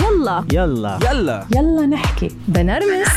يلا. 0.00 0.44
يلا. 0.52 0.98
يلا. 1.10 1.46
يلا 1.56 1.86
نحكي. 1.86 2.28
بنرمس. 2.48 3.08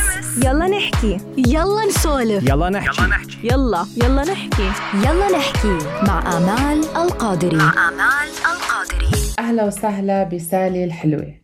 يلا 0.44 0.66
نحكي. 0.68 1.18
يلا 1.36 1.86
نسولف. 1.88 2.48
يلا 2.48 2.70
نحكي. 2.70 3.02
يلا 3.44 3.86
يلا. 4.04 4.22
نحكي. 4.24 4.70
يلا 4.94 5.38
نحكي. 5.38 5.78
مع 6.06 6.36
آمال 6.36 6.84
القادري. 6.96 7.56
آمال 7.56 8.28
القادري. 8.52 9.10
أهلا 9.38 9.64
وسهلا 9.64 10.24
بسالي 10.24 10.84
الحلوة. 10.84 11.34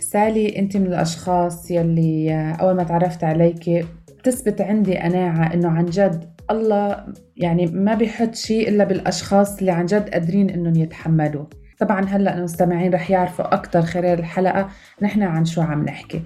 سالي 0.00 0.58
أنت 0.58 0.76
من 0.76 0.86
الأشخاص 0.86 1.70
يلي 1.70 2.56
أول 2.60 2.76
ما 2.76 2.82
تعرفت 2.82 3.24
عليك 3.24 3.86
بتثبت 4.18 4.60
عندي 4.60 4.96
قناعة 4.98 5.54
إنه 5.54 5.68
عن 5.68 5.84
جد 5.84 6.30
الله 6.50 7.04
يعني 7.36 7.66
ما 7.66 7.94
بيحط 7.94 8.34
شيء 8.34 8.68
إلا 8.68 8.84
بالأشخاص 8.84 9.58
اللي 9.58 9.70
عن 9.70 9.86
جد 9.86 10.08
قادرين 10.10 10.50
إنهم 10.50 10.76
يتحملوه. 10.76 11.48
طبعا 11.80 12.04
هلأ 12.04 12.38
المستمعين 12.38 12.94
رح 12.94 13.10
يعرفوا 13.10 13.54
أكثر 13.54 13.82
خلال 13.82 14.18
الحلقة 14.18 14.70
نحن 15.02 15.22
عن 15.22 15.44
شو 15.44 15.60
عم 15.60 15.84
نحكي. 15.84 16.22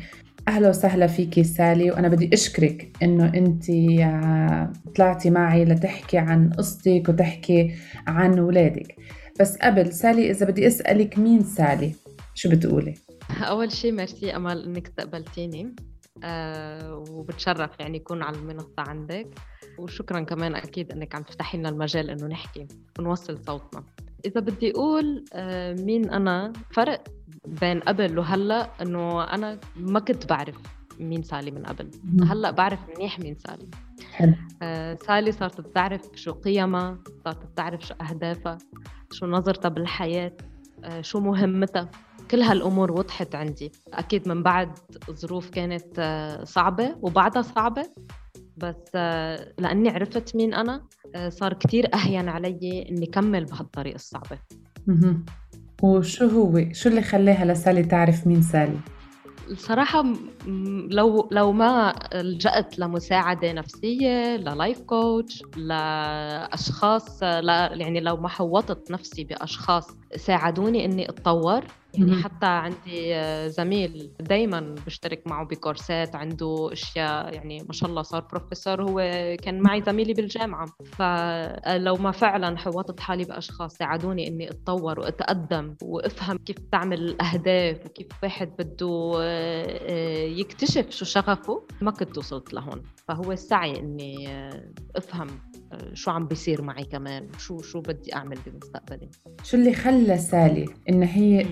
أهلا 0.48 0.68
وسهلا 0.68 1.06
فيكي 1.06 1.44
سالي 1.44 1.90
وأنا 1.90 2.08
بدي 2.08 2.30
أشكرك 2.32 2.96
إنه 3.02 3.24
أنت 3.24 3.64
طلعتي 4.96 5.30
معي 5.30 5.64
لتحكي 5.64 6.18
عن 6.18 6.52
قصتك 6.52 7.08
وتحكي 7.08 7.74
عن 8.06 8.38
ولادك. 8.38 8.96
بس 9.40 9.56
قبل 9.56 9.92
سالي 9.92 10.30
إذا 10.30 10.46
بدي 10.46 10.66
أسألك 10.66 11.18
مين 11.18 11.44
سالي؟ 11.44 11.94
شو 12.34 12.50
بتقولي؟ 12.50 12.94
أول 13.40 13.72
شيء 13.72 13.92
ميرسي 13.92 14.36
أمل 14.36 14.64
إنك 14.64 14.86
استقبلتيني 14.86 15.74
أه 16.24 17.04
وبتشرف 17.10 17.70
يعني 17.80 17.96
يكون 17.96 18.22
على 18.22 18.36
المنصة 18.36 18.74
عندك. 18.78 19.26
وشكرا 19.78 20.20
كمان 20.20 20.54
أكيد 20.54 20.92
إنك 20.92 21.14
عم 21.14 21.22
تفتحي 21.22 21.58
لنا 21.58 21.68
المجال 21.68 22.10
إنه 22.10 22.26
نحكي 22.26 22.66
ونوصل 22.98 23.38
صوتنا. 23.46 23.84
إذا 24.26 24.40
بدي 24.40 24.70
أقول 24.70 25.24
أه 25.32 25.74
مين 25.74 26.10
أنا؟ 26.10 26.52
فرق 26.70 27.04
بين 27.60 27.80
قبل 27.80 28.18
وهلأ 28.18 28.70
إنه 28.82 29.24
أنا 29.24 29.58
ما 29.76 30.00
كنت 30.00 30.26
بعرف 30.26 30.56
مين 31.00 31.22
سالي 31.22 31.50
من 31.50 31.62
قبل. 31.62 31.90
هلأ 32.22 32.50
بعرف 32.50 32.78
منيح 32.96 33.18
مين 33.20 33.36
سالي. 33.38 33.68
حلو. 34.12 34.34
آه 34.62 34.94
سالي 35.06 35.32
صارت 35.32 35.60
بتعرف 35.60 36.00
شو 36.14 36.32
قيمها 36.32 36.98
صارت 37.24 37.46
بتعرف 37.46 37.86
شو 37.86 37.94
أهدافها 38.00 38.58
شو 39.12 39.26
نظرتها 39.26 39.68
بالحياة 39.68 40.32
آه 40.84 41.00
شو 41.00 41.20
مهمتها. 41.20 41.90
كل 42.30 42.42
هالأمور 42.42 42.92
وضحت 42.92 43.34
عندي. 43.34 43.72
أكيد 43.94 44.28
من 44.28 44.42
بعد 44.42 44.78
ظروف 45.10 45.50
كانت 45.50 45.98
آه 45.98 46.44
صعبة 46.44 46.96
وبعدها 47.02 47.42
صعبة. 47.42 47.86
بس 48.56 48.76
آه 48.94 49.52
لأني 49.58 49.88
عرفت 49.88 50.36
مين 50.36 50.54
أنا 50.54 50.82
آه 51.14 51.28
صار 51.28 51.52
كتير 51.52 51.94
أهين 51.94 52.28
علي 52.28 52.86
إني 52.90 53.06
كمل 53.06 53.44
بهالطريق 53.44 53.94
الصعبة 53.94 54.38
مهم. 54.86 55.24
وشو 55.82 56.26
هو 56.26 56.72
شو 56.72 56.88
اللي 56.88 57.02
خلاها 57.02 57.44
لسالي 57.44 57.82
تعرف 57.82 58.26
مين 58.26 58.42
سالي؟ 58.42 58.78
الصراحة 59.50 60.04
لو 60.88 61.28
لو 61.30 61.52
ما 61.52 61.94
لجأت 62.14 62.78
لمساعدة 62.78 63.52
نفسية 63.52 64.36
ل 64.36 64.45
life 64.45 64.80
coach 64.80 65.42
لأشخاص 65.56 67.22
لا 67.22 67.70
يعني 67.72 68.00
لو 68.00 68.16
ما 68.16 68.28
حوطت 68.28 68.90
نفسي 68.90 69.24
بأشخاص 69.24 69.88
ساعدوني 70.16 70.84
إني 70.84 71.08
أتطور 71.08 71.64
يعني 71.94 72.22
حتى 72.22 72.46
عندي 72.46 73.14
زميل 73.48 74.10
دايما 74.20 74.74
بشترك 74.86 75.26
معه 75.26 75.46
بكورسات 75.46 76.16
عنده 76.16 76.68
أشياء 76.72 77.34
يعني 77.34 77.62
ما 77.66 77.72
شاء 77.72 77.90
الله 77.90 78.02
صار 78.02 78.20
بروفيسور 78.20 78.82
هو 78.82 78.96
كان 79.42 79.60
معي 79.60 79.82
زميلي 79.82 80.14
بالجامعة. 80.14 80.66
فلو 80.84 81.96
ما 81.96 82.10
فعلا 82.10 82.58
حوطت 82.58 83.00
حالي 83.00 83.24
بأشخاص 83.24 83.76
ساعدوني 83.76 84.28
إني 84.28 84.50
أتطور 84.50 85.00
وأتقدم 85.00 85.74
وأفهم 85.82 86.38
كيف 86.38 86.56
تعمل 86.72 87.02
الأهداف 87.02 87.86
وكيف 87.86 88.06
واحد 88.22 88.52
بده 88.58 89.24
يكتشف 90.24 90.90
شو 90.90 91.04
شغفه 91.04 91.62
ما 91.80 91.90
كنت 91.90 92.18
وصلت 92.18 92.54
لهون. 92.54 92.82
فهو 93.08 93.32
السعي 93.32 93.78
إني 93.78 94.28
أفهم 94.96 95.26
شو 95.94 96.10
عم 96.10 96.26
بيصير 96.26 96.62
معي 96.62 96.84
كمان 96.84 97.28
شو 97.38 97.62
شو 97.62 97.80
بدي 97.80 98.14
أعمل 98.14 98.38
بمستقبلي. 98.46 99.08
شو 99.44 99.56
اللي 99.56 99.74
خلى 99.74 100.18
سالي 100.18 100.68
إن 100.88 101.02
هي 101.02 101.46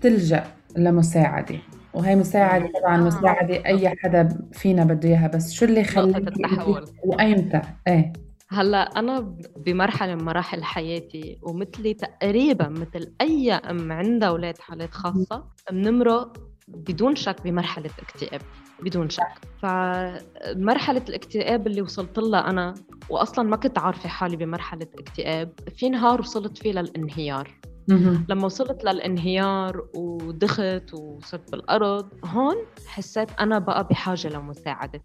تلجأ 0.00 0.44
لمساعدة. 0.76 1.58
وهي 1.94 2.16
مساعدة 2.16 2.72
طبعا 2.80 2.96
آه. 2.96 3.04
مساعدة 3.04 3.66
أي 3.66 3.88
حدا 3.88 4.28
فينا 4.52 4.84
بده 4.84 5.08
إياها 5.08 5.28
بس 5.28 5.52
شو 5.52 5.64
اللي 5.64 5.84
خلى 5.84 6.18
التحول. 6.18 6.84
وأيمتى؟ 7.04 7.60
إيه. 7.88 8.12
هلأ 8.48 8.98
أنا 8.98 9.34
بمرحلة 9.56 10.14
من 10.14 10.24
مراحل 10.24 10.64
حياتي 10.64 11.38
ومثلي 11.42 11.94
تقريبا 11.94 12.68
مثل 12.68 13.12
أي 13.20 13.52
أم 13.52 13.92
عندها 13.92 14.28
أولاد 14.28 14.58
حالات 14.58 14.90
خاصة 14.90 15.44
بنمرق 15.70 16.36
بدون 16.68 17.16
شك 17.16 17.36
بمرحلة 17.44 17.90
اكتئاب 17.98 18.40
بدون 18.82 19.10
شك. 19.10 19.22
فمرحلة 19.62 21.02
الاكتئاب 21.08 21.66
اللي 21.66 21.82
وصلت 21.82 22.18
لها 22.18 22.50
أنا 22.50 22.74
وأصلا 23.10 23.48
ما 23.48 23.56
كنت 23.56 23.78
عارفة 23.78 24.08
حالي 24.08 24.36
بمرحلة 24.36 24.86
اكتئاب 24.98 25.52
في 25.76 25.88
نهار 25.88 26.20
وصلت 26.20 26.58
فيه 26.58 26.72
للانهيار. 26.72 27.50
لما 28.28 28.44
وصلت 28.44 28.84
للانهيار 28.84 29.86
ودخت 29.94 30.94
وصرت 30.94 31.50
بالأرض 31.50 32.08
هون 32.24 32.56
حسيت 32.86 33.30
أنا 33.40 33.58
بقى 33.58 33.86
بحاجة 33.88 34.28
لمساعدة. 34.28 35.02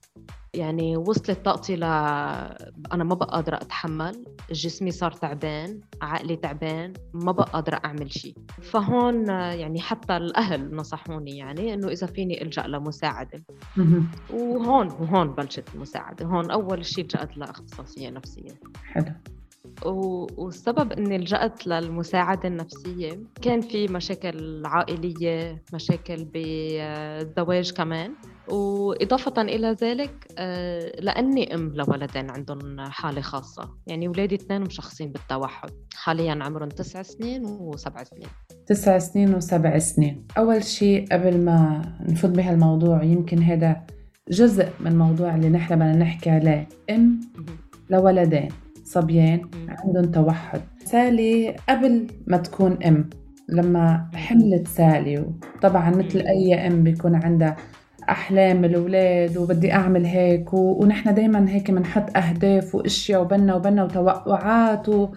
يعني 0.53 0.97
وصلت 0.97 1.31
طاقتي 1.45 1.75
ل 1.75 1.84
أنا 1.84 3.03
ما 3.03 3.16
بقى 3.16 3.28
قادرة 3.35 3.56
أتحمل 3.56 4.25
جسمي 4.51 4.91
صار 4.91 5.12
تعبان 5.12 5.79
عقلي 6.01 6.35
تعبان 6.35 6.94
ما 7.13 7.31
بقى 7.31 7.50
قادرة 7.53 7.81
أعمل 7.85 8.13
شيء. 8.13 8.35
فهون 8.62 9.29
يعني 9.29 9.81
حتى 9.81 10.18
الأهل 10.18 10.75
نصحوني 10.75 11.38
يعني 11.38 11.74
إنه 11.74 11.88
إذا 11.88 12.07
فيني 12.07 12.41
ألجأ 12.41 12.68
لمساعدة. 12.68 13.44
وهون 14.34 14.88
وهون 14.88 15.28
بلشت 15.28 15.75
المساعدة. 15.75 16.25
هون 16.25 16.51
أول 16.51 16.85
شيء 16.85 17.03
لجأت 17.03 17.38
لأخصائية 17.38 18.09
نفسية. 18.09 18.51
حلو. 18.84 19.06
والسبب 19.86 20.91
اني 20.91 21.18
لجأت 21.18 21.68
للمساعدة 21.68 22.47
النفسية 22.47 23.19
كان 23.41 23.62
في 23.62 23.88
مشاكل 23.88 24.66
عائلية 24.66 25.63
مشاكل 25.74 26.25
بالزواج 26.25 27.72
كمان 27.72 28.12
وإضافة 28.47 29.41
إلى 29.41 29.72
ذلك 29.81 30.28
لأني 31.00 31.56
أم 31.56 31.74
لولدين 31.75 32.30
عندهم 32.30 32.80
حالة 32.80 33.22
خاصة. 33.22 33.69
يعني 33.88 34.08
ولادي 34.08 34.36
اثنين 34.36 34.62
مشخصين 34.62 35.12
بالتوحد. 35.12 35.69
حاليا 35.96 36.44
عمرهم 36.44 36.69
تسع 36.69 37.02
سنين 37.02 37.46
وسبع 37.46 38.03
سنين. 38.03 38.28
تسع 38.68 38.97
سنين 38.97 39.36
وسبع 39.36 39.78
سنين. 39.78 40.28
أول 40.38 40.63
شيء 40.63 41.06
قبل 41.12 41.46
ما 41.46 41.81
نفوت 42.02 42.31
بهالموضوع 42.31 43.03
يمكن 43.03 43.44
هذا 43.44 43.86
جزء 44.30 44.69
من 44.80 44.88
الموضوع 44.88 45.36
اللي 45.36 45.50
نحن 45.50 45.75
بدنا 45.75 45.96
نحكي 45.96 46.30
عليه. 46.30 46.69
أم 46.90 47.19
لولدين. 47.90 48.50
صبيان 48.95 49.41
عندهم 49.69 50.11
توحد. 50.11 50.61
سالي 50.85 51.56
قبل 51.69 52.07
ما 52.28 52.38
تكون 52.38 52.83
أم 52.83 53.09
لما 53.50 54.09
حملت 54.16 54.67
سالي 54.67 55.19
وطبعا 55.19 55.89
مثل 55.89 56.19
أي 56.19 56.67
أم 56.67 56.83
بيكون 56.83 57.16
عندها 57.16 57.56
أحلام 58.09 58.66
الأولاد 58.66 59.38
وبدي 59.38 59.73
أعمل 59.73 60.06
هيك 60.06 60.53
و... 60.53 60.83
ونحن 60.83 61.13
دايما 61.13 61.50
هيك 61.50 61.72
بنحط 61.72 62.17
أهداف 62.17 62.75
وأشياء 62.75 63.22
وبنا 63.22 63.56
وبنا 63.56 63.83
وتوقعات 63.83 64.89
و... 64.89 65.09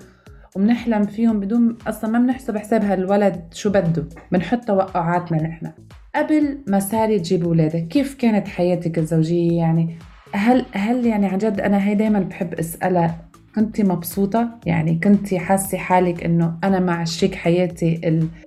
وبنحلم 0.56 1.02
فيهم 1.02 1.40
بدون 1.40 1.76
أصلا 1.86 2.10
ما 2.10 2.18
بنحسب 2.18 2.56
حساب 2.56 2.84
هالولد 2.84 3.44
شو 3.52 3.70
بده. 3.70 4.08
بنحط 4.32 4.64
توقعاتنا 4.64 5.42
نحن. 5.42 5.72
قبل 6.14 6.58
ما 6.66 6.80
سالي 6.80 7.18
تجيب 7.18 7.44
أولادك 7.44 7.88
كيف 7.88 8.14
كانت 8.14 8.48
حياتك 8.48 8.98
الزوجية؟ 8.98 9.58
يعني 9.58 9.98
هل 10.32 10.64
هل 10.72 11.06
يعني 11.06 11.26
عن 11.26 11.38
جد 11.38 11.60
أنا 11.60 11.88
هي 11.88 11.94
دايما 11.94 12.20
بحب 12.20 12.54
أسألها 12.54 13.27
كنت 13.54 13.80
مبسوطة؟ 13.80 14.60
يعني 14.66 15.00
كنت 15.04 15.34
حاسة 15.34 15.78
حالك 15.78 16.24
إنه 16.24 16.58
أنا 16.64 16.80
مع 16.80 17.04
شريك 17.04 17.34
حياتي 17.34 18.00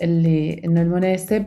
اللي 0.04 0.62
إنه 0.66 0.82
المناسب؟ 0.82 1.46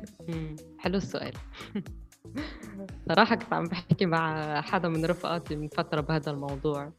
حلو 0.78 0.97
السؤال. 0.97 1.32
صراحة 3.09 3.36
كنت 3.36 3.53
عم 3.53 3.65
بحكي 3.65 4.06
مع 4.06 4.60
حدا 4.60 4.89
من 4.89 5.04
رفقاتي 5.04 5.56
من 5.56 5.68
فترة 5.68 6.01
بهذا 6.01 6.30
الموضوع. 6.30 6.92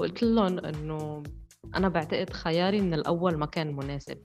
وقلت 0.00 0.22
لهم 0.22 0.58
إنه 0.58 1.22
أنا 1.76 1.88
بعتقد 1.88 2.30
خياري 2.30 2.80
من 2.80 2.94
الأول 2.94 3.36
ما 3.36 3.46
كان 3.46 3.76
مناسب 3.76 4.18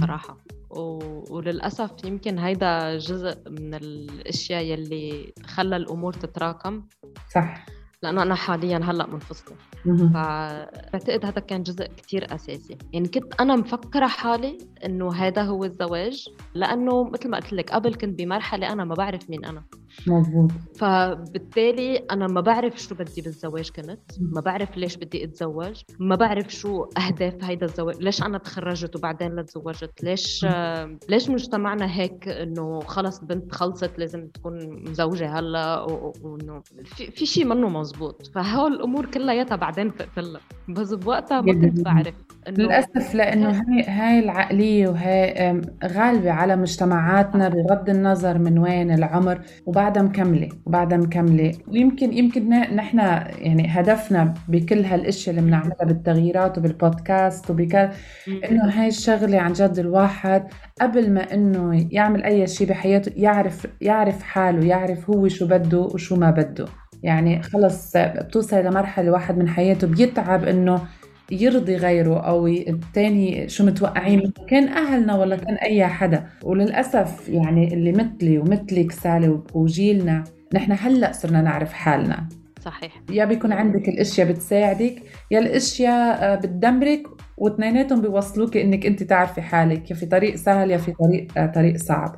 صراحة. 0.00 0.38
و... 0.70 0.98
وللأسف 1.34 1.90
يمكن 2.04 2.38
هيدا 2.38 2.98
جزء 2.98 3.50
من 3.50 3.74
الأشياء 3.74 4.64
يلي 4.64 5.32
خلى 5.46 5.76
الأمور 5.76 6.12
تتراكم. 6.12 6.82
صح. 7.34 7.66
لأنه 8.02 8.22
أنا 8.22 8.34
حاليا 8.34 8.78
هلأ 8.78 9.06
منفصلة. 9.06 9.56
فبعتقد 9.84 11.24
هذا 11.24 11.40
كان 11.40 11.62
جزء 11.62 11.86
كتير 11.86 12.34
أساسي. 12.34 12.78
يعني 12.92 13.08
كنت 13.08 13.40
أنا 13.40 13.56
مفكرة 13.56 14.06
حالي 14.06 14.58
إنه 14.84 15.14
هذا 15.14 15.42
هو 15.42 15.64
الزواج 15.64 16.28
لأنه 16.54 17.04
مثل 17.04 17.28
ما 17.28 17.36
قلت 17.36 17.52
لك 17.52 17.70
قبل 17.70 17.94
كنت 17.94 18.18
بمرحلة 18.18 18.72
أنا 18.72 18.84
ما 18.84 18.94
بعرف 18.94 19.30
مين 19.30 19.44
أنا. 19.44 19.64
مضبوط 20.06 20.50
فبالتالي 20.76 21.96
أنا 21.96 22.26
ما 22.26 22.40
بعرف 22.40 22.82
شو 22.82 22.94
بدي 22.94 23.20
بالزواج 23.22 23.70
كنت 23.70 24.00
ما 24.20 24.40
بعرف 24.40 24.76
ليش 24.76 24.96
بدي 24.96 25.24
أتزوج 25.24 25.82
ما 25.98 26.16
بعرف 26.16 26.54
شو 26.54 26.84
أهداف 26.84 27.44
هيدا 27.44 27.66
الزواج 27.66 28.02
ليش 28.02 28.22
أنا 28.22 28.38
تخرجت 28.38 28.96
وبعدين 28.96 29.36
لا 29.36 29.42
تزوجت 29.42 30.02
ليش 30.02 30.46
آه، 30.48 30.98
ليش 31.08 31.30
مجتمعنا 31.30 31.92
هيك 31.92 32.28
إنه 32.28 32.80
خلص 32.80 33.20
بنت 33.24 33.52
خلصت 33.52 33.98
لازم 33.98 34.26
تكون 34.28 34.82
مزوجة 34.90 35.38
هلأ 35.38 35.80
وانه 36.22 36.62
في, 36.84 37.10
في 37.10 37.26
شيء 37.26 37.44
منه 37.44 37.68
مزبوط 37.92 38.30
فهول 38.34 38.72
الأمور 38.72 39.06
كلياتها 39.06 39.56
بعدين 39.56 39.90
فقتلها 39.90 40.40
بس 40.68 40.94
بوقتها 40.94 41.40
ما 41.40 41.52
كنت 41.52 41.80
بعرف 41.80 42.14
إنه 42.48 42.56
للأسف 42.58 43.14
لأنه 43.14 43.50
هاي 43.50 43.82
هاي 43.88 44.18
العقلية 44.18 44.88
وهي 44.88 45.24
أم، 45.50 45.62
غالبة 45.84 46.30
على 46.30 46.56
مجتمعاتنا 46.56 47.48
بغض 47.48 47.90
النظر 47.90 48.38
من 48.38 48.58
وين 48.58 48.90
العمر 48.90 49.40
وبعدها 49.66 50.02
مكملة 50.02 50.48
وبعدها 50.66 50.98
مكملة. 50.98 51.52
ويمكن 51.68 52.12
يمكن 52.12 52.48
نحن 52.50 52.98
يعني 52.98 53.66
هدفنا 53.68 54.34
بكل 54.48 54.84
هالأشياء 54.84 55.36
اللي 55.36 55.46
بنعملها 55.46 55.84
بالتغييرات 55.84 56.58
وبالبودكاست 56.58 57.50
وبكل 57.50 57.88
إنه 58.50 58.64
هاي 58.64 58.88
الشغلة 58.88 59.38
عن 59.40 59.52
جد 59.52 59.78
الواحد 59.78 60.48
قبل 60.80 61.12
ما 61.12 61.34
إنه 61.34 61.88
يعمل 61.90 62.22
أي 62.24 62.46
شيء 62.46 62.68
بحياته 62.68 63.12
يعرف 63.16 63.66
يعرف 63.80 64.22
حاله 64.22 64.66
يعرف 64.66 65.10
هو 65.10 65.28
شو 65.28 65.46
بده 65.46 65.78
وشو 65.78 66.16
ما 66.16 66.30
بده. 66.30 66.66
يعني 67.02 67.42
خلص 67.42 67.92
بتوصل 67.96 68.56
لمرحلة 68.64 69.10
واحد 69.10 69.38
من 69.38 69.48
حياته 69.48 69.86
بيتعب 69.86 70.44
إنه 70.44 70.82
يرضي 71.30 71.76
غيره 71.76 72.18
أو 72.20 72.46
ي- 72.46 72.70
التاني 72.70 73.48
شو 73.48 73.66
متوقعين 73.66 74.18
منه 74.18 74.32
كان 74.48 74.68
أهلنا 74.68 75.16
ولا 75.16 75.36
كان 75.36 75.54
أي 75.54 75.86
حدا. 75.86 76.26
وللأسف 76.42 77.28
يعني 77.28 77.74
اللي 77.74 77.92
مثلي 77.92 78.38
ومثلك 78.38 78.92
سالي 78.92 79.40
وجيلنا 79.54 80.24
نحن 80.54 80.72
هلأ 80.80 81.12
صرنا 81.12 81.42
نعرف 81.42 81.72
حالنا. 81.72 82.28
صحيح. 82.62 83.02
يا 83.10 83.24
بيكون 83.24 83.52
عندك 83.52 83.88
الأشياء 83.88 84.28
بتساعدك 84.28 85.02
يا 85.30 85.38
الأشياء 85.38 86.18
آه، 86.24 86.34
بتدمرك 86.34 87.02
واثنيناتهم 87.36 88.00
بيوصلوك 88.00 88.56
إنك 88.56 88.86
أنت 88.86 89.02
تعرفي 89.02 89.42
حالك. 89.42 89.90
يا 89.90 89.96
في 89.96 90.06
طريق 90.06 90.34
سهل 90.34 90.70
يا 90.70 90.76
في 90.78 90.92
طريق 90.92 91.26
آه، 91.38 91.46
طريق 91.46 91.76
صعب. 91.76 92.16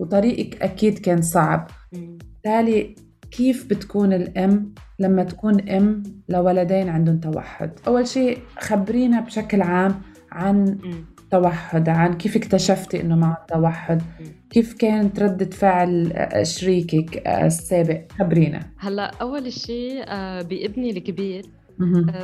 وطريقك 0.00 0.62
أكيد 0.62 0.98
كان 0.98 1.22
صعب. 1.22 1.66
بالتالي 1.92 2.94
كيف 3.30 3.66
بتكون 3.70 4.12
الام 4.12 4.74
لما 4.98 5.24
تكون 5.24 5.68
ام 5.68 6.02
لولدين 6.28 6.88
عندهم 6.88 7.20
توحد؟ 7.20 7.70
أول 7.86 8.06
شيء 8.06 8.38
خبرينا 8.58 9.20
بشكل 9.20 9.62
عام 9.62 10.02
عن. 10.32 10.78
توحد 11.30 11.88
عن 11.88 12.14
كيف 12.14 12.36
اكتشفتي 12.36 13.00
إنه 13.00 13.16
معه 13.16 13.46
توحد؟ 13.48 14.02
كيف 14.50 14.74
كانت 14.74 15.20
ردة 15.20 15.50
فعل 15.50 16.12
آه، 16.12 16.42
شريكك 16.42 17.26
آه، 17.26 17.46
السابق؟ 17.46 18.00
خبرينا. 18.18 18.60
هلا 18.78 19.10
أول 19.20 19.52
شيء 19.52 20.04
آه، 20.06 20.42
بابني 20.42 20.90
الكبير 20.90 21.46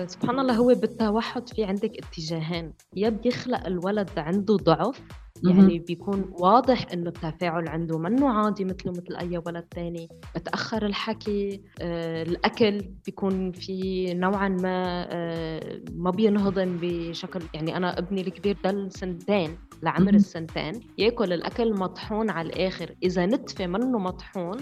سبحان 0.06 0.38
الله 0.38 0.54
هو 0.54 0.66
بالتوحد 0.66 1.48
في 1.48 1.64
عندك 1.64 1.92
اتجاهين. 1.98 2.72
يا 2.96 3.08
بيخلق 3.08 3.66
الولد 3.66 4.10
عنده 4.16 4.56
ضعف. 4.56 5.00
يعني 5.44 5.78
بيكون 5.78 6.30
واضح 6.32 6.86
إنه 6.92 7.08
التفاعل 7.08 7.68
عنده 7.68 7.98
منه 7.98 8.28
عادي 8.28 8.64
مثله 8.64 8.92
مثل 8.92 9.16
أي 9.16 9.38
ولد 9.46 9.62
تاني. 9.62 10.08
بتأخر 10.36 10.86
الحكي 10.86 11.62
آه، 11.80 12.22
الأكل 12.22 12.80
بيكون 13.06 13.52
في 13.52 14.06
نوعا 14.14 14.48
ما 14.48 15.06
آه، 15.10 15.80
ما 15.92 16.10
بينهضم 16.10 16.78
بشكل 16.80 17.40
يعني 17.54 17.76
أنا 17.76 17.98
ابني 17.98 18.20
الكبير 18.20 18.56
ضل 18.64 18.92
سنتين 18.92 19.58
لعمر. 19.82 20.14
السنتين 20.14 20.80
يأكل 20.98 21.32
الأكل 21.32 21.74
مطحون 21.74 22.30
على 22.30 22.48
الآخر. 22.48 22.94
إذا 23.02 23.26
نتفه 23.26 23.66
منه 23.66 23.98
مطحون 23.98 24.56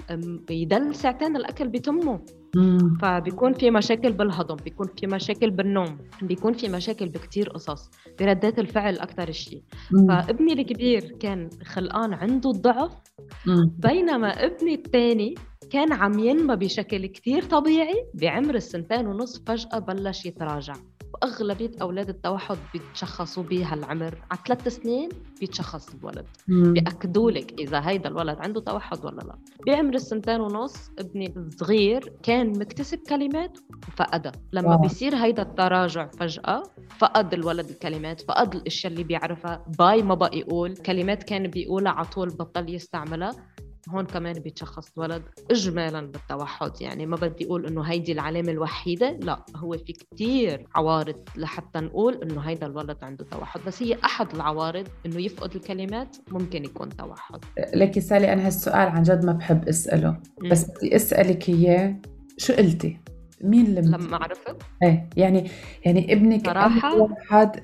بيضل 0.48 0.94
ساعتين 0.94 1.36
الأكل 1.36 1.68
بتمه. 1.68 2.20
مم. 2.56 2.78
فبيكون 3.02 3.52
في 3.52 3.70
مشاكل 3.70 4.12
بالهضم 4.12 4.56
بيكون 4.56 4.86
في 5.00 5.06
مشاكل 5.06 5.50
بالنوم 5.50 5.98
بيكون 6.22 6.52
في 6.52 6.68
مشاكل 6.68 7.08
بكتير 7.08 7.48
قصص 7.50 7.90
بردات 8.20 8.58
الفعل 8.58 8.98
أكتر 8.98 9.30
شيء. 9.32 9.62
فابني 10.08 10.52
الكبير 10.52 11.00
كان 11.20 11.50
خلقان 11.64 12.14
عنده 12.14 12.50
الضعف 12.50 12.92
مم. 13.46 13.72
بينما 13.78 14.28
ابني 14.28 14.74
الثاني 14.74 15.34
كان 15.70 15.92
عم 15.92 16.18
ينمى 16.18 16.56
بشكل 16.56 17.06
كتير 17.06 17.42
طبيعي 17.42 18.06
بعمر 18.14 18.54
السنتين 18.54 19.06
ونص 19.06 19.42
فجأة 19.46 19.78
بلش 19.78 20.26
يتراجع 20.26 20.74
وأغلبية 21.24 21.70
أولاد 21.82 22.08
التوحد 22.08 22.56
بيتشخصوا 22.72 23.42
بهالعمر 23.42 24.14
على 24.30 24.40
ثلاث 24.46 24.68
سنين 24.68 25.08
بيتشخص 25.40 25.94
الولد. 25.94 26.26
بيأكدوا 26.48 27.30
لك 27.30 27.60
إذا 27.60 27.88
هيدا 27.88 28.08
الولد 28.08 28.38
عنده 28.38 28.60
توحد 28.60 29.04
ولا 29.04 29.20
لا. 29.20 29.38
بعمر 29.66 29.94
السنتين 29.94 30.40
ونص. 30.40 30.90
ابني 30.98 31.34
الصغير 31.36 32.12
كان 32.22 32.58
مكتسب 32.58 32.98
كلمات 33.08 33.58
وفقدها. 33.88 34.32
لما 34.52 34.68
واو. 34.70 34.78
بيصير 34.78 35.16
هيدا 35.16 35.42
التراجع 35.42 36.06
فجأة 36.06 36.62
فقد 36.98 37.34
الولد 37.34 37.68
الكلمات 37.70 38.20
فقد 38.20 38.54
الأشياء 38.54 38.92
اللي 38.92 39.04
بيعرفها. 39.04 39.64
باي 39.78 40.02
ما 40.02 40.14
بقى 40.14 40.38
يقول. 40.38 40.76
كلمات 40.76 41.22
كان 41.22 41.46
بيقولها 41.46 41.92
على 41.92 42.06
طول 42.06 42.28
بطل 42.28 42.74
يستعملها. 42.74 43.30
هون 43.88 44.04
كمان 44.04 44.32
بيتشخص 44.32 44.92
الولد 44.96 45.22
اجمالا 45.50 46.00
بالتوحد. 46.00 46.70
يعني 46.80 47.06
ما 47.06 47.16
بدي 47.16 47.46
أقول 47.46 47.66
إنه 47.66 47.82
هيدي 47.82 48.12
العلامة 48.12 48.52
الوحيدة 48.52 49.18
لا 49.22 49.44
هو 49.56 49.72
في 49.72 49.92
كتير 49.92 50.66
عوارض 50.74 51.16
لحتى 51.36 51.80
نقول 51.80 52.22
إنه 52.22 52.40
هيدا 52.40 52.66
الولد 52.66 52.96
عنده 53.02 53.24
توحد. 53.24 53.60
بس 53.66 53.82
هي 53.82 53.98
أحد 54.04 54.34
العوارض 54.34 54.88
إنه 55.06 55.20
يفقد 55.20 55.54
الكلمات 55.54 56.16
ممكن 56.30 56.64
يكون 56.64 56.88
توحد. 56.88 57.44
لك 57.74 57.98
سالي 57.98 58.32
أنا 58.32 58.46
هالسؤال 58.46 58.88
عن 58.88 59.02
جد 59.02 59.24
ما 59.24 59.32
بحب 59.32 59.68
أسأله. 59.68 60.20
بس 60.50 60.70
بدي 60.70 60.96
أسألك 60.96 61.48
إياه 61.48 61.96
شو 62.38 62.52
قلتي؟ 62.52 63.00
مين 63.40 63.66
اللي. 63.66 63.80
لما 63.80 64.16
عرفت؟ 64.16 64.56
إيه 64.82 65.08
يعني 65.16 65.50
يعني 65.84 66.12
ابنك 66.12 66.46
صراحة؟ 66.46 66.92
أول 66.92 67.00
واحد 67.00 67.60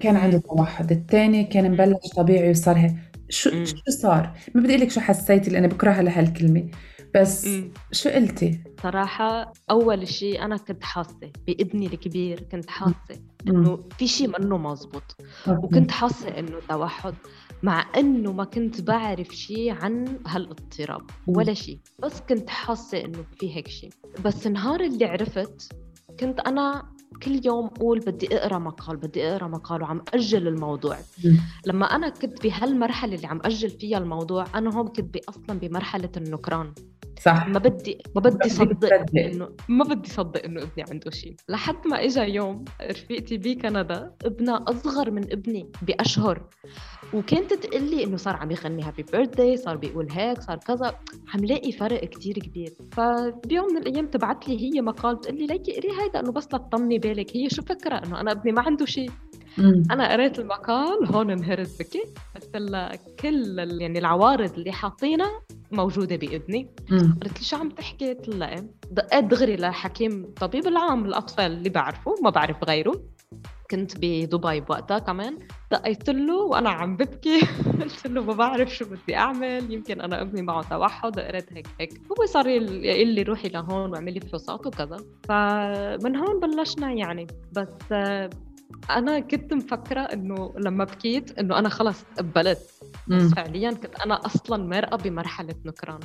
كان 0.00 0.16
عنده 0.16 0.38
توحد 0.38 0.92
الثاني 0.92 1.44
كان 1.44 1.72
مبلش 1.72 2.08
طبيعي 2.16 2.50
وصار 2.50 2.76
هيك. 2.76 2.94
شو 3.30 3.50
مم. 3.50 3.64
شو 3.64 3.74
صار؟ 4.02 4.38
ما 4.54 4.62
بدي 4.62 4.76
لك 4.76 4.90
شو 4.90 5.00
حسيتي 5.00 5.50
لأني 5.50 5.68
بكرهها 5.68 6.02
لهالكلمة 6.02 6.70
بس 7.14 7.48
شو 7.92 8.08
قلتي؟ 8.08 8.60
صراحة 8.82 9.52
أول 9.70 10.08
شيء 10.08 10.44
أنا 10.44 10.56
كنت 10.56 10.84
حاسة 10.84 11.32
بابني 11.46 11.86
الكبير 11.86 12.40
كنت 12.40 12.70
حاسة 12.70 12.94
مم. 13.46 13.56
إنه 13.56 13.88
في 13.98 14.06
شيء 14.06 14.40
منه 14.40 14.58
مزبوط 14.58 15.16
وكنت 15.48 15.90
حاسة 15.90 16.28
إنه 16.28 16.60
توحد 16.68 17.14
مع 17.62 17.86
إنه 17.96 18.32
ما 18.32 18.44
كنت 18.44 18.80
بعرف 18.80 19.28
شيء 19.28 19.70
عن 19.70 20.18
هالاضطراب 20.26 21.02
ولا 21.26 21.54
شيء 21.54 21.78
بس 21.98 22.20
كنت 22.20 22.50
حاسة 22.50 23.04
إنه 23.04 23.24
في 23.40 23.56
هيك 23.56 23.68
شيء 23.68 23.90
بس 24.24 24.46
النهار 24.46 24.80
اللي 24.80 25.04
عرفت 25.04 25.72
كنت 26.20 26.40
أنا 26.40 26.92
كل 27.18 27.40
يوم 27.46 27.66
أقول 27.66 27.98
بدي 27.98 28.36
أقرأ 28.36 28.58
مقال 28.58 28.96
بدي 28.96 29.28
أقرأ 29.32 29.48
مقال 29.48 29.82
وعم 29.82 30.02
أجل 30.14 30.48
الموضوع. 30.48 30.96
لما 31.66 31.86
أنا 31.86 32.08
كنت 32.08 32.42
بهالمرحلة 32.46 33.14
اللي 33.14 33.26
عم 33.26 33.40
أجل 33.44 33.70
فيها 33.70 33.98
الموضوع 33.98 34.44
أنا 34.54 34.74
هون 34.76 34.88
كنت 34.88 35.16
ب- 35.16 35.20
أصلا 35.28 35.58
بمرحلة 35.58 36.10
النكران 36.16 36.72
صح. 37.20 37.48
ما 37.48 37.58
بدي 37.58 37.98
ما 38.14 38.20
بدي 38.20 38.48
صدق. 38.48 38.94
انه 39.18 39.48
ما 39.68 39.84
بدي 39.84 40.08
صدق 40.08 40.44
إنه 40.44 40.62
ابني 40.62 40.84
عنده 40.90 41.10
شيء. 41.10 41.36
لحد 41.48 41.86
ما 41.86 42.04
اجى 42.04 42.20
يوم 42.20 42.64
رفيقتي 42.82 43.38
بكندا 43.38 44.12
ابنها 44.24 44.64
أصغر 44.68 45.10
من 45.10 45.32
ابني 45.32 45.72
بأشهر. 45.82 46.48
وكانت 47.14 47.54
تقول 47.54 47.90
لي 47.90 48.04
إنه 48.04 48.16
صار 48.16 48.36
عم 48.36 48.50
يغني 48.50 48.82
happy 48.82 49.02
birthday 49.02 49.56
صار 49.56 49.76
بيقول 49.76 50.08
هيك 50.10 50.40
صار 50.42 50.56
كذا. 50.56 50.98
عم 51.34 51.44
لاقي 51.44 51.72
فرق 51.72 52.04
كتير 52.04 52.38
كبير. 52.38 52.72
فبيوم 52.92 53.66
من 53.74 53.76
الأيام 53.76 54.06
تبعت 54.06 54.48
لي 54.48 54.60
هي 54.60 54.80
مقال 54.80 55.16
بتقول 55.16 55.38
لي 55.38 55.46
ليكي 55.46 55.72
قري 55.72 55.88
هيدا 56.02 56.20
إنه 56.20 56.32
بس 56.32 56.46
لتطمني 56.46 56.98
بالك. 56.98 57.36
هي 57.36 57.50
شو 57.50 57.62
فكرة؟ 57.62 57.94
إنه 58.06 58.20
أنا 58.20 58.32
ابني 58.32 58.52
ما 58.52 58.62
عنده 58.62 58.86
شيء. 58.86 59.10
مم. 59.58 59.82
أنا 59.90 60.12
قريت 60.12 60.38
المقال 60.38 61.14
هون 61.14 61.30
انهرت 61.30 61.78
بكي 61.78 62.04
قلت 62.34 62.56
لها 62.56 62.92
كل 63.20 63.58
يعني 63.80 63.98
العوارض 63.98 64.52
اللي 64.54 64.72
حاطينها 64.72 65.40
موجودة 65.72 66.16
بابني 66.16 66.70
مم. 66.90 67.18
قالت 67.22 67.38
لي 67.38 67.44
شو 67.44 67.56
عم 67.56 67.70
تحكي؟ 67.70 68.14
قلت 68.14 68.28
لها 68.28 68.48
إيه 68.48 68.70
دقيت 68.90 69.24
دغري 69.24 69.56
لحكيم 69.56 70.34
طبيب 70.40 70.66
العام 70.66 71.04
الاطفال 71.04 71.52
اللي 71.52 71.68
بعرفه 71.68 72.14
ما 72.22 72.30
بعرف 72.30 72.64
غيره. 72.64 73.02
كنت 73.70 73.96
بدبي 73.96 74.60
بوقتها 74.60 74.98
كمان. 74.98 75.38
دقيت 75.70 76.10
له 76.10 76.36
وأنا 76.36 76.70
عم 76.70 76.96
ببكي. 76.96 77.40
قلت 77.80 78.06
له 78.06 78.22
ما 78.22 78.32
بعرف 78.32 78.76
شو 78.76 78.84
بدي 78.84 79.16
أعمل 79.16 79.72
يمكن 79.72 80.00
أنا 80.00 80.22
أبني 80.22 80.42
معه 80.42 80.62
توحد 80.62 81.20
قريت 81.20 81.52
هيك 81.52 81.66
هيك. 81.80 81.90
هو 82.10 82.26
صار 82.26 82.46
يقول 82.48 83.08
لي 83.08 83.22
روحي 83.22 83.48
لهون 83.48 83.90
واعملي 83.90 84.20
فحوصات 84.20 84.66
وكذا. 84.66 84.96
فمن 85.28 86.16
هون 86.16 86.40
بلشنا 86.40 86.92
يعني. 86.92 87.26
بس 87.52 87.68
آه، 87.92 88.30
أنا 88.90 89.20
كنت 89.20 89.54
مفكرة 89.54 90.00
إنه 90.00 90.54
لما 90.58 90.84
بكيت 90.84 91.38
إنه 91.38 91.58
أنا 91.58 91.68
خلص 91.68 92.04
قبلت 92.18 92.58
بس. 93.08 93.34
فعليا 93.34 93.70
كنت 93.70 94.00
أنا 94.00 94.26
أصلا 94.26 94.66
مرقه 94.66 94.96
بمرحلة 94.96 95.54
نكران. 95.64 96.00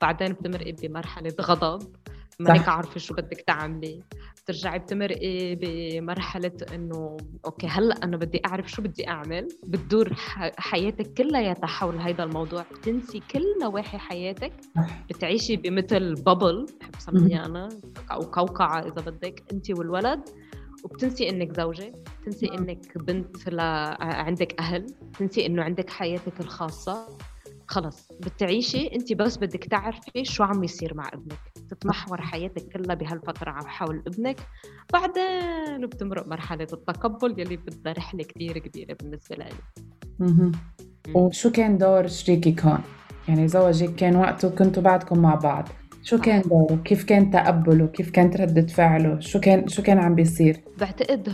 بعدين 0.00 0.32
بتمرقي 0.32 0.72
بمرحلة 0.72 1.34
غضب. 1.40 1.94
مانك 2.40 2.68
عارفة 2.68 3.00
شو 3.00 3.14
بدك 3.14 3.40
تعملي. 3.40 4.02
بترجعي 4.42 4.78
بتمرقي 4.78 5.54
بمرحلة 5.54 6.52
إنه 6.74 7.16
okay 7.44 7.66
هلأ 7.66 7.94
أنا 8.04 8.16
بدي 8.16 8.40
أعرف 8.46 8.70
شو 8.70 8.82
بدي 8.82 9.08
أعمل. 9.08 9.48
بتدور 9.66 10.14
حياتك 10.58 11.12
كلياتها 11.12 11.66
حول 11.66 11.98
هذا 12.00 12.24
الموضوع. 12.24 12.64
بتنسي 12.72 13.22
كل 13.30 13.44
نواحي 13.62 13.98
حياتك. 13.98 14.52
بتعيشي 15.08 15.56
بمثل 15.56 16.14
bubble 16.14 16.66
بحب 16.98 17.16
أنا 17.32 17.68
أو 18.12 18.20
قوقعه 18.20 18.80
إذا 18.80 19.10
بدك 19.10 19.44
انت 19.52 19.70
والولد. 19.70 20.20
وبتنسي 20.84 21.30
إنك 21.30 21.56
زوجة 21.60 21.92
بتنسي 22.20 22.46
إنك 22.46 22.98
بنت 22.98 23.48
لا 23.48 23.96
عندك 24.00 24.60
أهل 24.60 24.86
بتنسي 25.02 25.46
إنه 25.46 25.62
عندك 25.62 25.90
حياتك 25.90 26.40
الخاصة. 26.40 27.18
خلص 27.66 28.12
بتعيشي 28.20 28.86
أنت 28.94 29.12
بس 29.12 29.36
بدك 29.36 29.64
تعرفي 29.64 30.24
شو 30.24 30.42
عم 30.42 30.64
يصير 30.64 30.94
مع 30.94 31.08
ابنك. 31.08 31.52
تتمحور 31.70 32.20
حياتك 32.20 32.72
كلها 32.72 32.94
بهالفترة 32.94 33.50
عم 33.50 33.66
حول 33.66 34.02
ابنك. 34.06 34.40
بعدين 34.92 35.86
بتمرق 35.86 36.28
مرحلة 36.28 36.66
التقبل 36.72 37.40
يلي 37.40 37.56
بدها 37.56 37.92
رحلة 37.92 38.24
كثير 38.24 38.58
كبيرة 38.58 38.96
بالنسبة 39.02 39.36
لي. 39.36 39.46
أها 40.20 40.52
وشو 41.14 41.50
كان 41.50 41.78
دور 41.78 42.06
شريكك 42.06 42.64
هون؟ 42.64 42.80
يعني 43.28 43.48
زوجك 43.48 43.94
كان 43.94 44.16
وقته 44.16 44.48
كنتوا 44.50 44.82
بعدكم 44.82 45.18
مع 45.18 45.34
بعض. 45.34 45.68
شو 46.08 46.18
كان 46.18 46.42
دوره؟ 46.42 46.82
كيف 46.84 47.04
كان 47.04 47.30
تقبله؟ 47.30 47.86
كيف 47.86 48.10
كانت 48.10 48.36
ردة 48.36 48.66
فعله؟ 48.66 49.20
شو 49.20 49.40
كان 49.40 49.68
شو 49.68 49.82
كان 49.82 49.98
عم 49.98 50.14
بيصير؟ 50.14 50.60
بعتقد 50.80 51.28